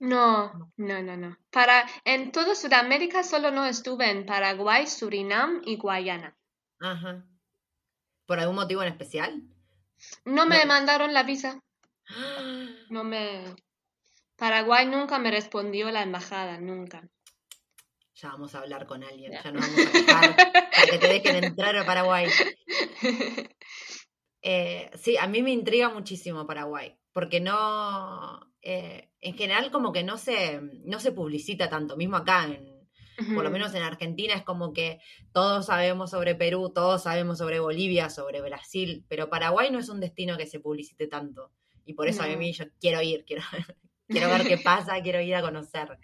[0.00, 1.36] No, no, no, no.
[1.50, 6.36] Para, en toda Sudamérica solo no estuve en Paraguay, Surinam y Guayana.
[6.80, 7.24] Ajá.
[8.26, 9.42] ¿Por algún motivo en especial?
[10.24, 11.60] No me mandaron la visa.
[12.90, 13.44] No me.
[14.36, 17.08] Paraguay nunca me respondió la embajada, nunca.
[18.14, 21.44] Ya vamos a hablar con alguien, ya, nos vamos a dejar para que te dejen
[21.44, 22.28] entrar a Paraguay.
[24.46, 30.02] Eh, sí, a mí me intriga muchísimo Paraguay, porque no, eh, en general como que
[30.02, 32.74] no se, no se publicita tanto, mismo acá en,
[33.34, 34.98] por lo menos en Argentina es como que
[35.32, 40.00] todos sabemos sobre Perú, todos sabemos sobre Bolivia, sobre Brasil, pero Paraguay no es un
[40.00, 41.52] destino que se publicite tanto.
[41.84, 43.42] Y por eso a mí yo quiero ir, quiero,
[44.08, 45.98] quiero ver qué pasa, quiero ir a conocer.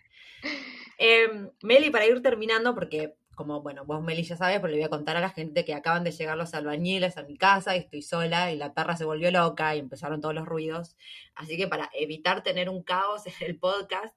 [0.99, 4.85] Em, Meli, para ir terminando, porque como, bueno, vos Meli ya sabes, pero le voy
[4.85, 7.79] a contar a la gente que acaban de llegar los albañiles a mi casa y
[7.79, 10.95] estoy sola y la perra se volvió loca y empezaron todos los ruidos.
[11.35, 14.15] Así que para evitar tener un caos en el podcast,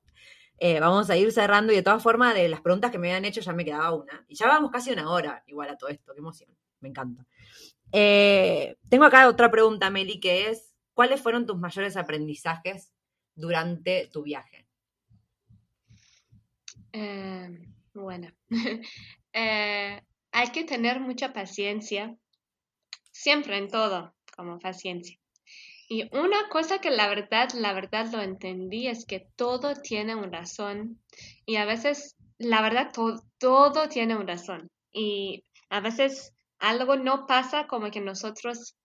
[0.59, 3.23] eh, vamos a ir cerrando y de todas formas, de las preguntas que me habían
[3.23, 4.25] hecho ya me quedaba una.
[4.27, 6.49] Y ya vamos casi una hora igual a todo esto, qué emoción,
[6.81, 7.25] me encanta.
[7.93, 12.92] Eh, tengo acá otra pregunta, Meli, que es, ¿cuáles fueron tus mayores aprendizajes
[13.35, 14.65] durante tu viaje?
[16.91, 17.49] Eh,
[17.93, 18.31] bueno,
[19.33, 22.15] hay que tener mucha paciencia,
[23.11, 25.17] siempre en todo, como paciencia.
[25.89, 30.39] Y una cosa que la verdad, la verdad lo entendí es que todo tiene una
[30.39, 30.99] razón
[31.45, 32.91] y a veces, la verdad,
[33.37, 34.71] todo tiene una razón.
[34.91, 38.75] Y a veces algo no pasa como que nosotros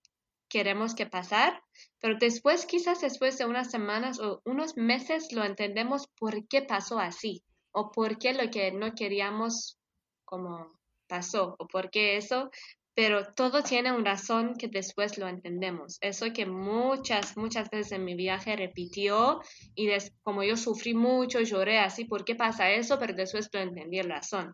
[0.49, 1.63] queremos que pasar,
[2.01, 6.99] pero después, quizás después de unas semanas o unos meses, lo entendemos por qué pasó
[6.99, 7.43] así
[7.73, 9.79] o por qué lo que no queríamos
[10.25, 12.51] como pasó o por qué eso,
[12.95, 15.99] pero todo tiene una razón que después lo entendemos.
[16.01, 19.41] Eso que muchas, muchas veces en mi viaje repitió
[19.77, 19.89] y
[20.25, 22.99] como yo sufrí mucho, lloré así, ¿por qué pasa eso?
[22.99, 24.53] Pero después lo entendí la razón.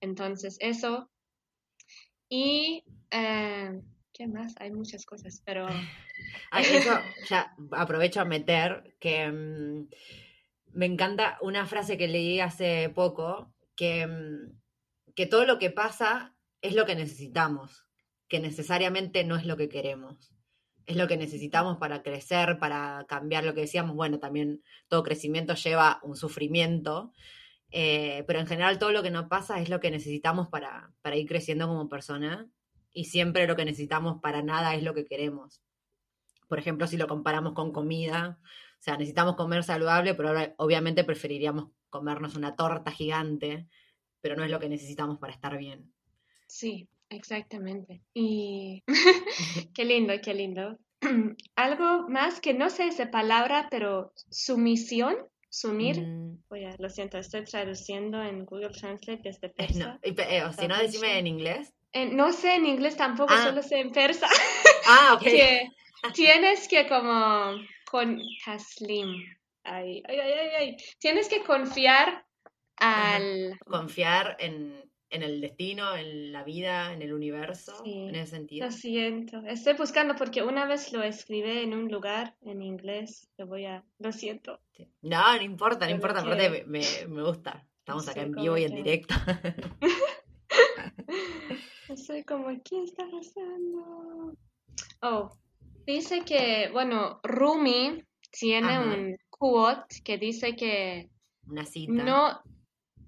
[0.00, 1.10] Entonces, eso.
[2.30, 3.78] Y, eh,
[4.16, 4.54] ¿qué más?
[4.58, 5.66] Hay muchas cosas, pero...
[7.28, 9.88] ya aprovecho a meter que mm,
[10.72, 14.58] me encanta una frase que leí hace poco, que, mm,
[15.14, 17.86] que todo lo que pasa es lo que necesitamos,
[18.28, 20.32] que necesariamente no es lo que queremos.
[20.86, 23.96] Es lo que necesitamos para crecer, para cambiar lo que decíamos.
[23.96, 27.12] Bueno, también todo crecimiento lleva un sufrimiento,
[27.70, 31.16] eh, pero en general todo lo que nos pasa es lo que necesitamos para, para
[31.16, 32.48] ir creciendo como persona
[32.96, 35.62] y siempre lo que necesitamos para nada es lo que queremos.
[36.48, 41.68] Por ejemplo, si lo comparamos con comida, o sea, necesitamos comer saludable, pero obviamente preferiríamos
[41.90, 43.68] comernos una torta gigante,
[44.22, 45.92] pero no es lo que necesitamos para estar bien.
[46.46, 48.02] Sí, exactamente.
[48.14, 48.82] Y
[49.74, 50.78] qué lindo, qué lindo.
[51.56, 55.16] Algo más que no sé esa palabra, pero sumisión,
[55.50, 56.00] sumir.
[56.00, 56.44] Mm.
[56.48, 59.98] Oye, lo siento, estoy traduciendo en Google Translate desde persa.
[60.00, 61.74] Eh, si no, decime en inglés.
[62.04, 63.44] No sé en inglés tampoco, ah.
[63.44, 64.28] solo sé en persa.
[64.88, 65.22] Ah, ok.
[65.24, 65.68] que
[66.14, 67.56] tienes que como
[67.90, 69.16] con taslim.
[69.64, 72.24] Ay, ay, ay, ay, Tienes que confiar
[72.76, 73.58] al...
[73.66, 74.80] Confiar en,
[75.10, 78.66] en el destino, en la vida, en el universo, en ese sentido.
[78.66, 83.46] Lo siento, estoy buscando porque una vez lo escribí en un lugar en inglés, lo
[83.46, 84.60] voy a, lo siento.
[85.02, 87.66] No, no importa, no importa, aparte me, me, gusta.
[87.78, 89.14] Estamos acá en vivo y en directo.
[92.26, 94.32] cómo, ¿qué está pasando?
[95.02, 95.30] Oh,
[95.86, 101.10] dice que, bueno, Rumi tiene un quote que dice que
[101.48, 101.92] una cita.
[101.92, 102.40] No,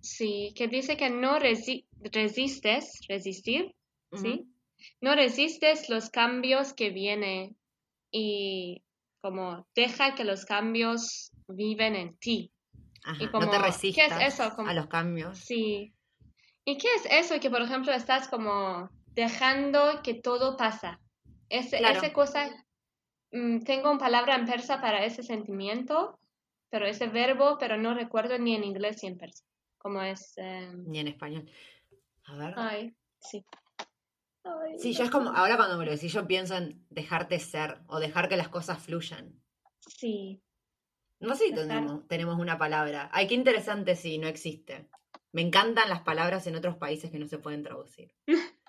[0.01, 3.75] sí, que dice que no resiste resistes, resistir,
[4.13, 4.47] ¿sí?
[5.01, 7.57] No resistes los cambios que vienen
[8.13, 8.83] y
[9.21, 12.53] como deja que los cambios viven en ti.
[13.19, 14.55] y como, no te resistas ¿qué es eso?
[14.59, 15.39] a los cambios.
[15.39, 15.93] Sí.
[16.69, 21.01] ¿Y qué es eso que, por ejemplo, estás como dejando que todo pasa?
[21.49, 22.51] Ese, Esa cosa,
[23.33, 26.21] mm, tengo una palabra en persa para ese sentimiento,
[26.69, 29.45] pero ese verbo, pero no recuerdo ni en inglés ni en persa.
[29.79, 30.35] Como es...
[30.37, 31.51] Em, ni en español.
[32.25, 32.55] A ver.
[32.59, 33.47] Ay, sí.
[34.77, 37.99] sí, yo es como, ahora cuando me lo decís, yo pienso en dejarte ser o
[37.99, 39.41] dejar que las cosas fluyan.
[39.81, 40.43] Sí.
[41.19, 41.55] No sé si
[42.09, 43.09] tenemos, una palabra.
[43.11, 44.87] Ay, qué interesante si no existe.
[45.33, 48.13] Me encantan las palabras en otros países que no se pueden traducir.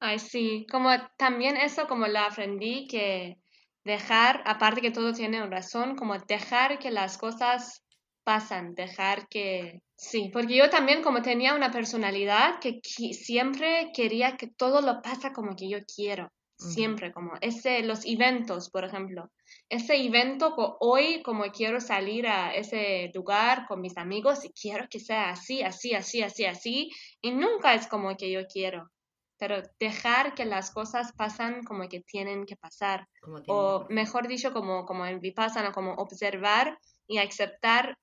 [0.00, 0.66] Ay, sí.
[0.70, 3.38] Como también eso, como lo aprendí, que
[3.84, 7.84] dejar, aparte que todo tiene una razón, como dejar que las cosas
[8.24, 14.46] pasan, dejar que Sí, porque yo también como tenía una personalidad que siempre quería que
[14.46, 19.30] todo lo pasa como que yo quiero, siempre como ese los eventos, por ejemplo.
[19.68, 25.00] Ese evento hoy como quiero salir a ese lugar con mis amigos y quiero que
[25.00, 26.90] sea así, así, así, así, así
[27.20, 28.90] y nunca es como que yo quiero.
[29.38, 33.06] Pero dejar que las cosas pasan como que tienen que pasar.
[33.48, 37.98] o mejor dicho, como, como en Vipassana, como observar y aceptar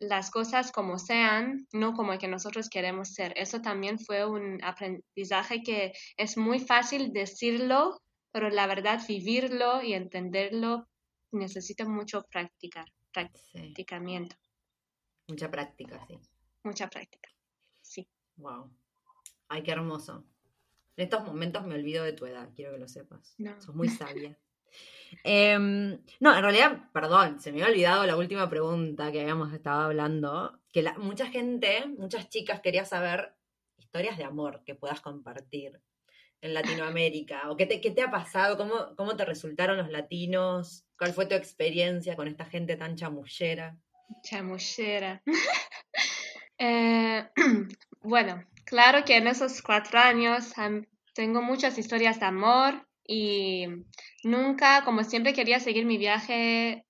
[0.00, 3.32] las cosas como sean, no como que nosotros queremos ser.
[3.36, 8.00] Eso también fue un aprendizaje que es muy fácil decirlo,
[8.32, 10.88] pero la verdad vivirlo y entenderlo
[11.32, 14.36] necesita mucho practicar, practicamiento.
[15.28, 16.18] Mucha práctica, sí.
[16.64, 17.30] Mucha práctica,
[17.80, 18.08] sí.
[18.36, 18.70] Wow.
[19.48, 20.24] Ay, qué hermoso.
[20.96, 23.34] En estos momentos me olvido de tu edad, quiero que lo sepas.
[23.38, 23.60] No.
[23.60, 24.38] Sos muy sabia.
[25.24, 29.80] Em, no, en realidad, perdón, se me había olvidado la última pregunta que habíamos estado
[29.80, 33.34] hablando, que mucha gente, muchas chicas quería saber
[33.78, 35.80] historias de amor que puedas compartir
[36.40, 40.84] en Latinoamérica, o qué te, qué te ha pasado, ¿Cómo, cómo te resultaron los latinos,
[40.98, 43.76] cuál fue tu experiencia con esta gente tan chamullera.
[44.22, 45.22] Chamullera.
[46.60, 47.24] Eh,
[48.02, 50.52] bueno, claro que en esos cuatro años
[51.14, 53.66] tengo muchas historias de amor, y
[54.22, 56.84] nunca, como siempre quería seguir mi viaje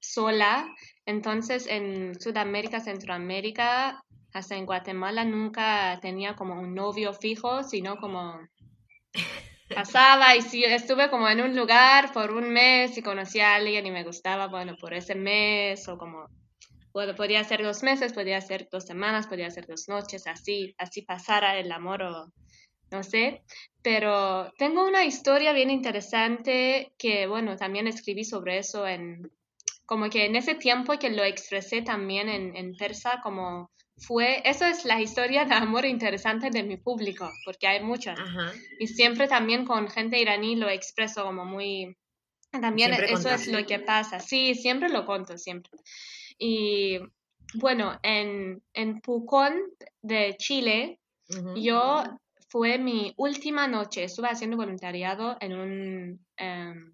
[0.00, 0.72] sola,
[1.04, 8.38] entonces en Sudamérica, Centroamérica, hasta en Guatemala nunca tenía como un novio fijo, sino como
[9.74, 13.86] pasaba y si estuve como en un lugar por un mes y conocí a alguien
[13.86, 16.28] y me gustaba, bueno, por ese mes o como
[16.96, 21.02] bueno, podría ser dos meses, podría ser dos semanas, podría ser dos noches, así, así
[21.02, 22.32] pasara el amor o
[22.90, 23.42] no sé,
[23.82, 29.30] pero tengo una historia bien interesante que, bueno, también escribí sobre eso en,
[29.84, 34.66] como que en ese tiempo que lo expresé también en, en persa, como fue, eso
[34.66, 38.18] es la historia de amor interesante de mi público, porque hay muchas.
[38.78, 41.96] Y siempre también con gente iraní lo expreso como muy,
[42.60, 44.20] también eso es lo que pasa.
[44.20, 45.72] Sí, siempre lo conto, siempre.
[46.38, 46.98] Y
[47.54, 49.54] bueno, en, en Pucón
[50.02, 50.98] de Chile,
[51.56, 52.04] yo
[52.48, 56.92] fue mi última noche, estuve haciendo voluntariado en un, em,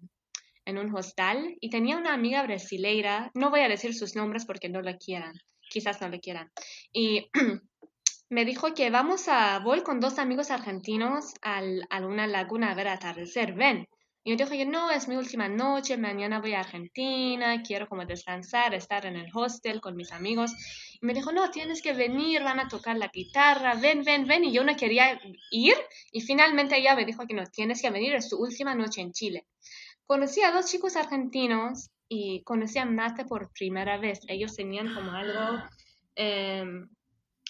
[0.65, 4.69] en un hostal y tenía una amiga brasileira, no voy a decir sus nombres porque
[4.69, 5.33] no la quieran,
[5.73, 6.51] quizás no le quieran.
[6.93, 7.29] Y
[8.29, 12.75] me dijo que vamos a, voy con dos amigos argentinos al, a una laguna a
[12.75, 13.87] ver atardecer, ven.
[14.25, 18.73] Y yo dije, no, es mi última noche, mañana voy a Argentina, quiero como descansar,
[18.73, 20.53] estar en el hostel con mis amigos.
[21.01, 24.45] Y me dijo, no, tienes que venir, van a tocar la guitarra, ven, ven, ven.
[24.45, 25.19] Y yo no quería
[25.51, 25.75] ir
[26.11, 29.11] y finalmente ella me dijo que no, tienes que venir, es tu última noche en
[29.11, 29.45] Chile.
[30.05, 34.21] Conocí a dos chicos argentinos y conocí a Mate por primera vez.
[34.27, 35.63] Ellos tenían como algo...
[36.15, 36.87] Em,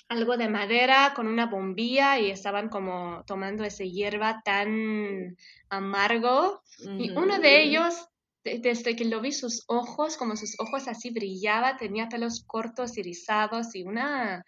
[0.10, 5.36] algo de madera con una bombilla y estaban como tomando ese hierba tan
[5.70, 6.62] amargo.
[6.80, 7.96] Y uno de ellos,
[8.44, 13.04] desde que lo vi, sus ojos, como sus ojos así brillaba, tenía pelos cortos y
[13.04, 14.46] rizados y una,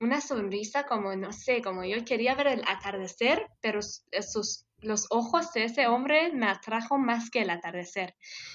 [0.00, 5.52] una sonrisa como, no sé, como yo quería ver el atardecer, pero sus los ojos
[5.52, 8.14] de ese hombre me atrajo más que el atardecer.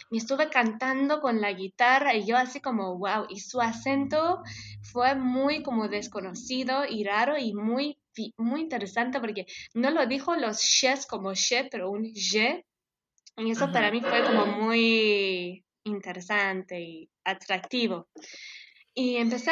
[0.09, 4.41] Y estuve cantando con la guitarra y yo así como, wow, y su acento
[4.81, 7.99] fue muy como desconocido y raro y muy,
[8.37, 12.65] muy interesante porque no lo dijo los shes como she, pero un je.
[13.37, 18.07] Y eso para mí fue como muy interesante y atractivo.
[18.99, 19.51] Y empecé,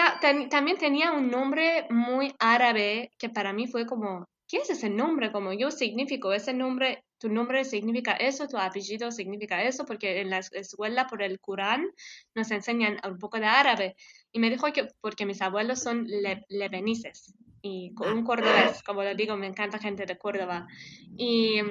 [0.49, 5.31] también tenía un nombre muy árabe que para mí fue como ¿qué es ese nombre?
[5.31, 10.31] Como yo significo ese nombre, tu nombre significa eso, tu apellido significa eso, porque en
[10.31, 11.87] la escuela por el Corán
[12.35, 13.95] nos enseñan un poco de árabe.
[14.33, 19.15] Y me dijo que porque mis abuelos son le, lebenices y un cordobés, como lo
[19.15, 20.67] digo, me encanta gente de Córdoba.
[21.15, 21.61] Y,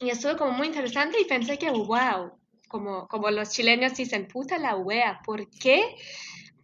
[0.00, 2.32] y estuvo como muy interesante y pensé que, wow,
[2.66, 5.96] como, como los chilenos dicen, puta la wea, ¿por qué?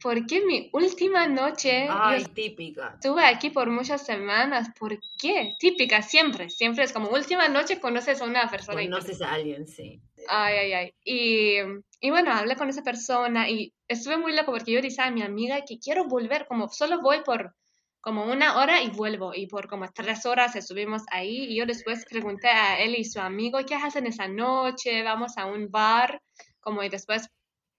[0.06, 1.88] Porque mi última noche...
[1.90, 2.92] Ay, típica.
[2.94, 4.68] Estuve aquí por muchas semanas.
[4.78, 5.56] ¿Por qué?
[5.58, 6.48] Típica, siempre.
[6.48, 8.80] Siempre es como última noche conoces a una persona.
[8.82, 10.00] Conoces a alguien, sí.
[10.28, 10.94] Ay, ay, ay.
[11.02, 11.56] Y,
[11.98, 15.22] y, bueno, hablé con esa persona y estuve muy loco porque yo dije a mi
[15.22, 17.56] amiga que quiero volver, como solo voy por
[18.00, 19.34] como una hora y vuelvo.
[19.34, 23.18] Y por como tres horas estuvimos ahí y yo después pregunté a él y su
[23.18, 25.02] amigo, ¿qué hacen esa noche?
[25.02, 26.22] Vamos a un bar.
[26.60, 27.28] Como y después,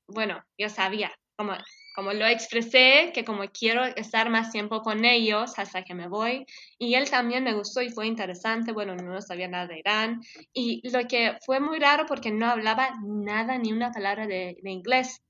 [0.10, 1.54] bueno, yo sabía, como
[1.98, 6.46] como lo expresé, que como quiero estar más tiempo con ellos hasta que me voy.
[6.78, 8.72] Y él también me gustó y fue interesante.
[8.72, 10.22] Bueno, no sabía nada de Irán.
[10.54, 15.24] Y lo que fue muy raro porque no hablaba nada, ni una palabra de, inglés.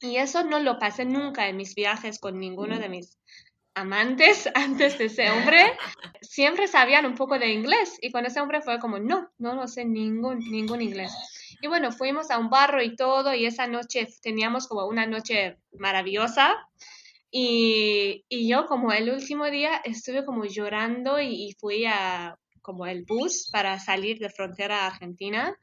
[0.00, 3.18] Y eso no lo pasé nunca en mis viajes con ninguno de mis
[3.74, 5.76] amantes antes de ese hombre.
[6.20, 7.98] Siempre sabían un poco de inglés.
[8.00, 11.12] Y con ese hombre fue como, no, no lo sé ningún, ningún inglés.
[11.60, 15.58] Y bueno, fuimos a un barro y todo, y esa noche teníamos como una noche
[15.72, 16.56] maravillosa.
[17.30, 23.04] Y, y yo como el último día estuve como llorando y, fui a como el
[23.04, 25.56] bus para salir de frontera a Argentina.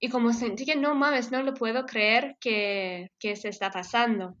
[0.00, 4.36] Y como sentí que no mames, no lo puedo creer que, que se está pasando.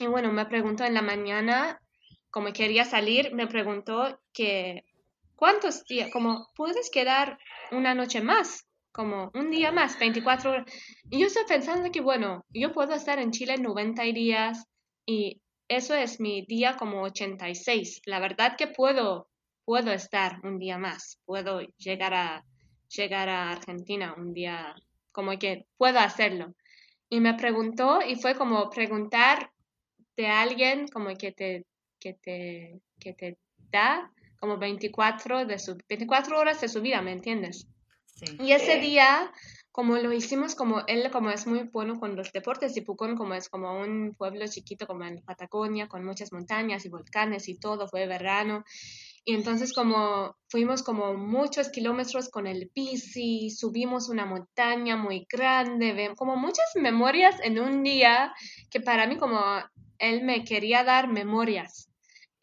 [0.00, 1.80] Y bueno, me preguntó en la mañana,
[2.30, 4.84] como quería salir, me preguntó que
[5.36, 7.38] cuántos días, como puedes quedar
[7.70, 10.72] una noche más como un día más, 24 horas.
[11.10, 14.66] Y yo estoy pensando que, bueno, yo puedo estar en Chile 90 días
[15.06, 18.02] y eso es mi día como 86.
[18.04, 19.28] La verdad que puedo,
[19.64, 22.44] puedo estar un día más, puedo llegar a,
[22.88, 24.74] llegar a Argentina un día,
[25.10, 26.54] como que puedo hacerlo.
[27.08, 29.50] Y me preguntó y fue como preguntar
[30.16, 31.64] de alguien como que te,
[31.98, 33.38] que te, que te
[33.70, 37.66] da como 24, de su, 24 horas de su vida, ¿me entiendes?
[38.40, 39.32] Y ese día,
[39.70, 43.34] como lo hicimos, como él como es muy bueno con los deportes, y Pucón como
[43.34, 47.88] es como un pueblo chiquito como en Patagonia, con muchas montañas y volcanes y todo,
[47.88, 48.64] fue verano.
[49.24, 56.12] Y entonces como fuimos como muchos kilómetros con el bici, subimos una montaña muy grande,
[56.16, 58.34] como muchas memorias en un día
[58.70, 59.40] que para mí como
[59.98, 61.91] él me quería dar memorias.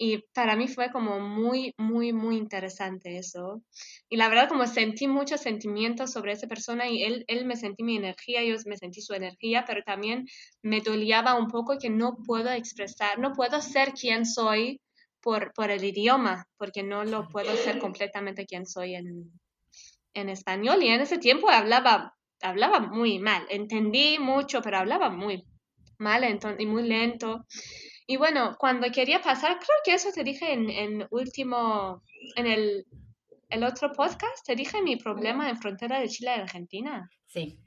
[0.02, 3.62] Y para mí fue como muy, muy, muy interesante eso.
[4.08, 7.84] Y la verdad como sentí muchos sentimientos sobre esa persona y él, él me sentí
[7.84, 10.26] mi energía, yo me sentí su energía, pero también
[10.62, 14.80] me dolía un poco que no puedo expresar, no puedo ser quien soy
[15.20, 19.30] por, por el idioma, porque no lo puedo ser completamente quien soy en,
[20.14, 20.82] en español.
[20.82, 25.44] Y en ese tiempo hablaba, hablaba muy mal, entendí mucho, pero hablaba muy
[25.98, 26.24] mal
[26.58, 27.46] y muy lento.
[28.10, 32.02] Y bueno, cuando quería pasar, creo que eso te dije en, en último,
[32.36, 32.88] en el,
[33.50, 37.08] el, otro podcast, te dije mi problema en frontera de Chile y Argentina.
[37.28, 37.60] Sí.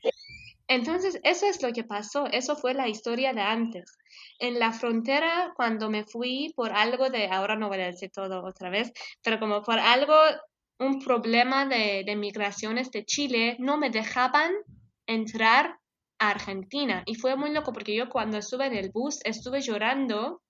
[0.66, 3.96] Entonces, eso es lo que pasó, eso fue la historia de antes.
[4.40, 8.42] En la frontera, cuando me fui por algo de, ahora no voy a decir todo
[8.44, 8.90] otra vez,
[9.22, 10.16] pero como por algo,
[10.80, 14.50] un problema de, de migraciones de Chile, no me dejaban
[15.06, 15.78] entrar
[16.30, 17.02] Argentina.
[17.06, 20.42] Y fue muy loco porque yo cuando estuve en el bus estuve llorando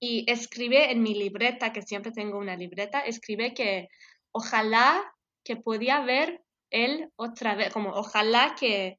[0.00, 3.88] y escribí en mi libreta, que siempre tengo una libreta, escribí que
[4.32, 5.02] ojalá
[5.44, 8.98] que podía ver él otra vez, como ojalá que,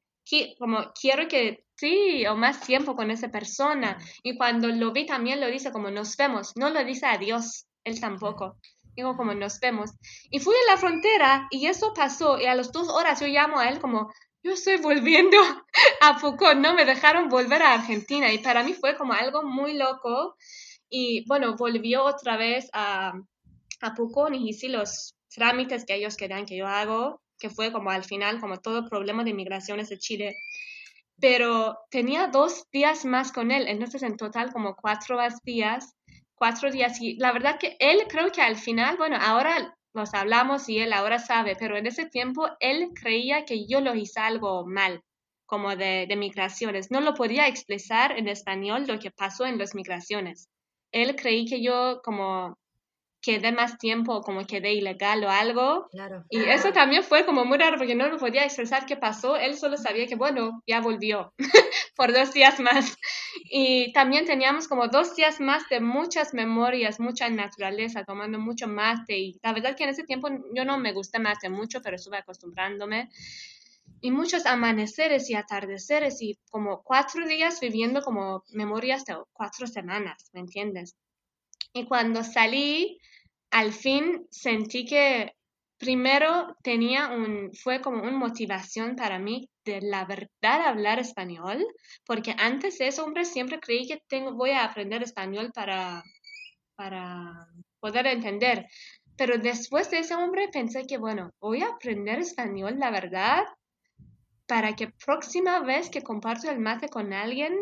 [0.58, 3.98] como quiero que sí, o más tiempo con esa persona.
[4.22, 8.00] Y cuando lo vi también lo dice como nos vemos, no lo dice adiós, él
[8.00, 8.56] tampoco.
[8.94, 9.90] Digo como nos vemos.
[10.30, 13.58] Y fui a la frontera y eso pasó y a las dos horas yo llamo
[13.58, 14.10] a él como
[14.46, 15.36] yo estoy volviendo
[16.00, 19.74] a Foucault, no me dejaron volver a Argentina y para mí fue como algo muy
[19.74, 20.36] loco
[20.88, 23.12] y bueno, volvió otra vez a,
[23.80, 27.90] a Foucault y hice los trámites que ellos querían que yo hago, que fue como
[27.90, 30.36] al final como todo problema de migraciones de Chile.
[31.20, 35.92] Pero tenía dos días más con él, entonces en total como cuatro días,
[36.36, 40.68] cuatro días y la verdad que él creo que al final, bueno, ahora nos hablamos
[40.68, 44.64] y él ahora sabe, pero en ese tiempo él creía que yo lo hice algo
[44.66, 45.02] mal,
[45.46, 46.90] como de, de migraciones.
[46.90, 50.48] No lo podía expresar en español lo que pasó en las migraciones.
[50.92, 52.56] Él creía que yo como
[53.26, 55.88] quedé más tiempo, como quedé ilegal o algo.
[56.30, 59.36] Y eso también fue como muy raro porque no lo podía expresar qué pasó.
[59.36, 61.32] Él solo sabía que, bueno, ya volvió
[61.96, 62.96] por dos días más.
[63.50, 69.18] Y también teníamos como dos días más de muchas memorias, mucha naturaleza, tomando mucho mate.
[69.18, 72.18] Y la verdad que en ese tiempo yo no me gusté mate mucho, pero estuve
[72.18, 73.08] acostumbrándome.
[74.02, 80.30] Y muchos amaneceres y atardeceres y como cuatro días viviendo como memorias de cuatro semanas,
[80.32, 80.94] ¿me entiendes?
[81.72, 82.98] Y cuando salí,
[83.50, 85.32] al fin sentí que
[85.78, 91.66] primero tenía un, fue como una motivación para mí de la verdad hablar español,
[92.04, 96.02] porque antes de eso, hombre, siempre creí que tengo, voy a aprender español para,
[96.76, 97.46] para
[97.80, 98.66] poder entender.
[99.16, 103.44] Pero después de ese hombre pensé que, bueno, voy a aprender español, la verdad,
[104.46, 107.56] para que próxima vez que comparto el mate con alguien,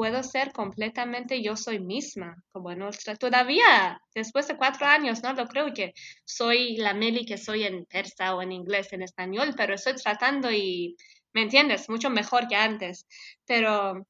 [0.00, 5.46] puedo ser completamente yo soy misma, como nuestra, todavía, después de cuatro años, no lo
[5.46, 5.92] creo que
[6.24, 10.50] soy la Meli que soy en persa o en inglés, en español, pero estoy tratando
[10.50, 10.96] y,
[11.34, 11.90] ¿me entiendes?
[11.90, 13.06] Mucho mejor que antes.
[13.44, 14.06] Pero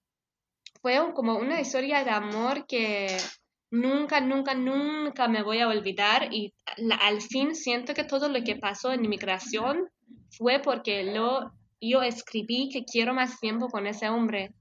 [0.81, 3.09] fue como una historia de amor que
[3.73, 6.55] nunca, nunca, nunca me voy a olvidar y
[7.01, 9.89] al fin siento que todo lo que pasó en inmigración
[10.39, 14.55] fue porque lo, yo escribí que quiero más tiempo con ese hombre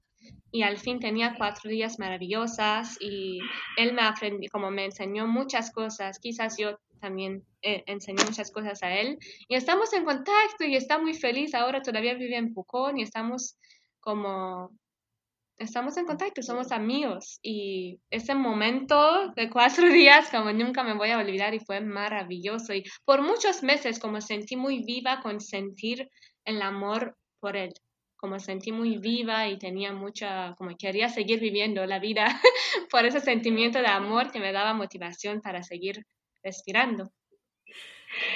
[0.52, 3.40] y al fin tenía cuatro días maravillosas y
[3.76, 8.82] él me aprendió, como me enseñó muchas cosas, quizás yo también eh, enseñé muchas cosas
[8.82, 9.18] a él
[9.48, 13.56] y estamos en contacto y está muy feliz, ahora todavía vive en Pucón y estamos
[14.00, 14.70] como,
[15.56, 21.10] estamos en contacto, somos amigos y ese momento de cuatro días como nunca me voy
[21.10, 26.10] a olvidar y fue maravilloso y por muchos meses como sentí muy viva con sentir
[26.44, 27.72] el amor por él
[28.20, 32.26] como sentí muy viva y tenía mucha, como quería seguir viviendo la vida
[32.90, 36.06] por ese sentimiento de amor que me daba motivación para seguir
[36.42, 37.10] respirando.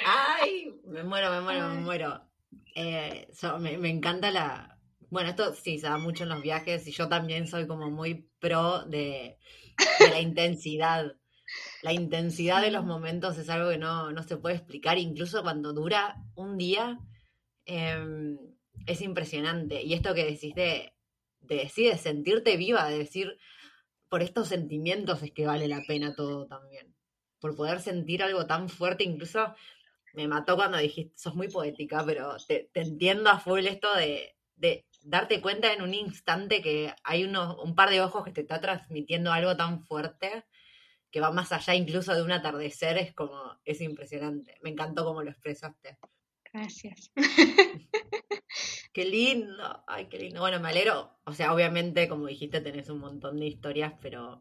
[0.05, 2.21] Ay, me muero, me muero, me muero.
[2.73, 3.27] Eh,
[3.59, 4.79] me, encanta la...
[5.11, 8.27] Bueno, esto sí se da mucho en los viajes y yo también soy como muy
[8.39, 9.37] pro de,
[9.99, 11.15] la intensidad.
[11.83, 15.73] La intensidad de los momentos es algo que no, no se puede explicar, incluso cuando
[15.73, 16.97] dura un día.
[17.67, 18.35] Eh,
[18.85, 19.81] es impresionante.
[19.83, 20.93] Y esto que decís de,
[21.41, 23.37] de decir, de sentirte viva, de decir,
[24.09, 26.95] por estos sentimientos es que vale la pena todo también.
[27.39, 29.53] Por poder sentir algo tan fuerte, incluso
[30.13, 34.85] me mató cuando dijiste, sos muy poética, pero te, entiendo a full esto de, de,
[35.01, 38.61] darte cuenta en un instante que hay uno, un par de ojos que te está
[38.61, 40.45] transmitiendo algo tan fuerte
[41.11, 44.57] que va más allá incluso de un atardecer, es como, es impresionante.
[44.61, 45.97] Me encantó cómo lo expresaste.
[46.55, 47.11] Gracias.
[48.93, 50.39] Qué lindo, ay, qué lindo.
[50.39, 51.19] Bueno, me alegro.
[51.25, 54.39] O sea, obviamente, como dijiste, tenés un montón de historias, pero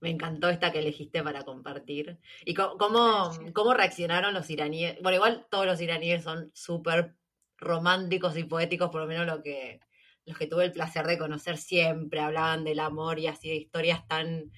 [0.00, 2.18] Me encantó esta que elegiste para compartir.
[2.44, 5.00] ¿Y cómo, cómo, reaccionaron los iraníes?
[5.02, 7.16] Bueno, igual todos los iraníes son súper
[7.56, 9.80] románticos y poéticos, por lo menos lo que,
[10.26, 14.06] los que tuve el placer de conocer siempre hablaban del amor y así de historias
[14.08, 14.52] tan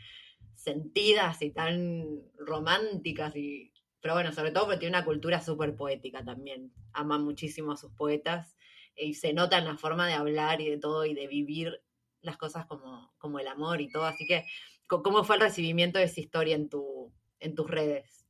[0.54, 3.73] sentidas y tan románticas y
[4.04, 6.70] pero bueno, sobre todo porque tiene una cultura súper poética también.
[6.92, 8.54] Ama muchísimo a sus poetas
[8.94, 11.80] y se nota en la forma de hablar y de todo y de vivir
[12.20, 14.04] las cosas como, como el amor y todo.
[14.04, 14.44] Así que,
[14.86, 18.26] ¿cómo fue el recibimiento de esa historia en, tu, en tus redes?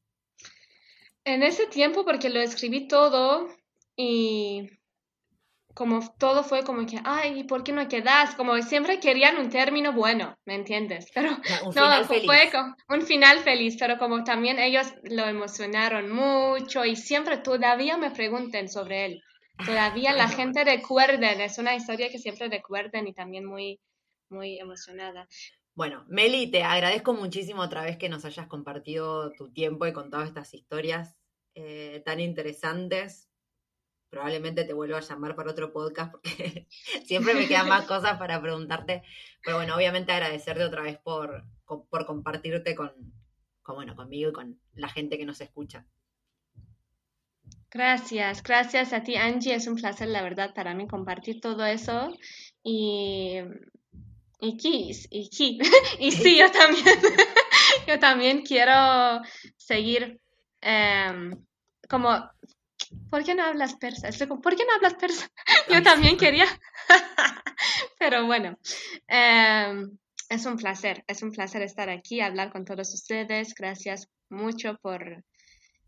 [1.25, 3.49] En ese tiempo, porque lo escribí todo
[3.97, 4.70] y
[5.75, 8.37] como todo fue como que, ay, ¿por qué no quedas?
[8.37, 11.11] Como siempre querían un término bueno, ¿me entiendes?
[11.12, 11.31] Pero
[11.75, 12.22] no, fue
[12.89, 18.68] un final feliz, pero como también ellos lo emocionaron mucho y siempre todavía me pregunten
[18.68, 19.22] sobre él.
[19.64, 23.81] Todavía la gente recuerda, es una historia que siempre recuerden y también muy,
[24.29, 25.29] muy emocionada.
[25.75, 30.22] Bueno, Meli, te agradezco muchísimo otra vez que nos hayas compartido tu tiempo y contado
[30.22, 31.16] estas historias
[31.57, 33.29] eh, tan interesantes
[34.15, 36.69] probablemente te vuelva a llamar para otro podcast porque
[37.05, 39.03] siempre me quedan más cosas para preguntarte.
[39.43, 42.93] Pero bueno, obviamente agradecerte otra vez por, por compartirte con,
[43.67, 45.85] bueno, conmigo y con la gente que nos escucha.
[47.71, 52.17] Gracias, gracias a ti Angie, es un placer la verdad para mí compartir todo eso
[52.62, 53.41] y
[54.41, 54.57] y
[55.11, 55.61] y,
[55.99, 56.99] y sí, yo también,
[57.89, 59.23] yo también quiero
[59.57, 60.21] seguir
[60.61, 61.45] em,
[61.89, 62.31] como
[63.11, 64.09] ¿por qué no hablas persa?
[64.26, 65.30] ¿por qué no hablas persa?
[65.70, 66.47] Yo también quería.
[67.99, 68.59] Pero bueno,
[69.09, 69.97] em,
[70.28, 73.55] es un placer, es un placer estar aquí, hablar con todos ustedes.
[73.55, 75.24] Gracias mucho por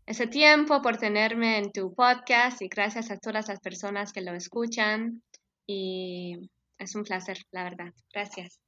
[0.05, 4.33] ese tiempo, por tenerme en tu podcast y gracias a todas las personas que lo
[4.33, 5.21] escuchan.
[5.65, 7.93] Y es un placer, la verdad.
[8.13, 8.59] Gracias.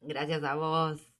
[0.00, 1.19] Gracias a vos.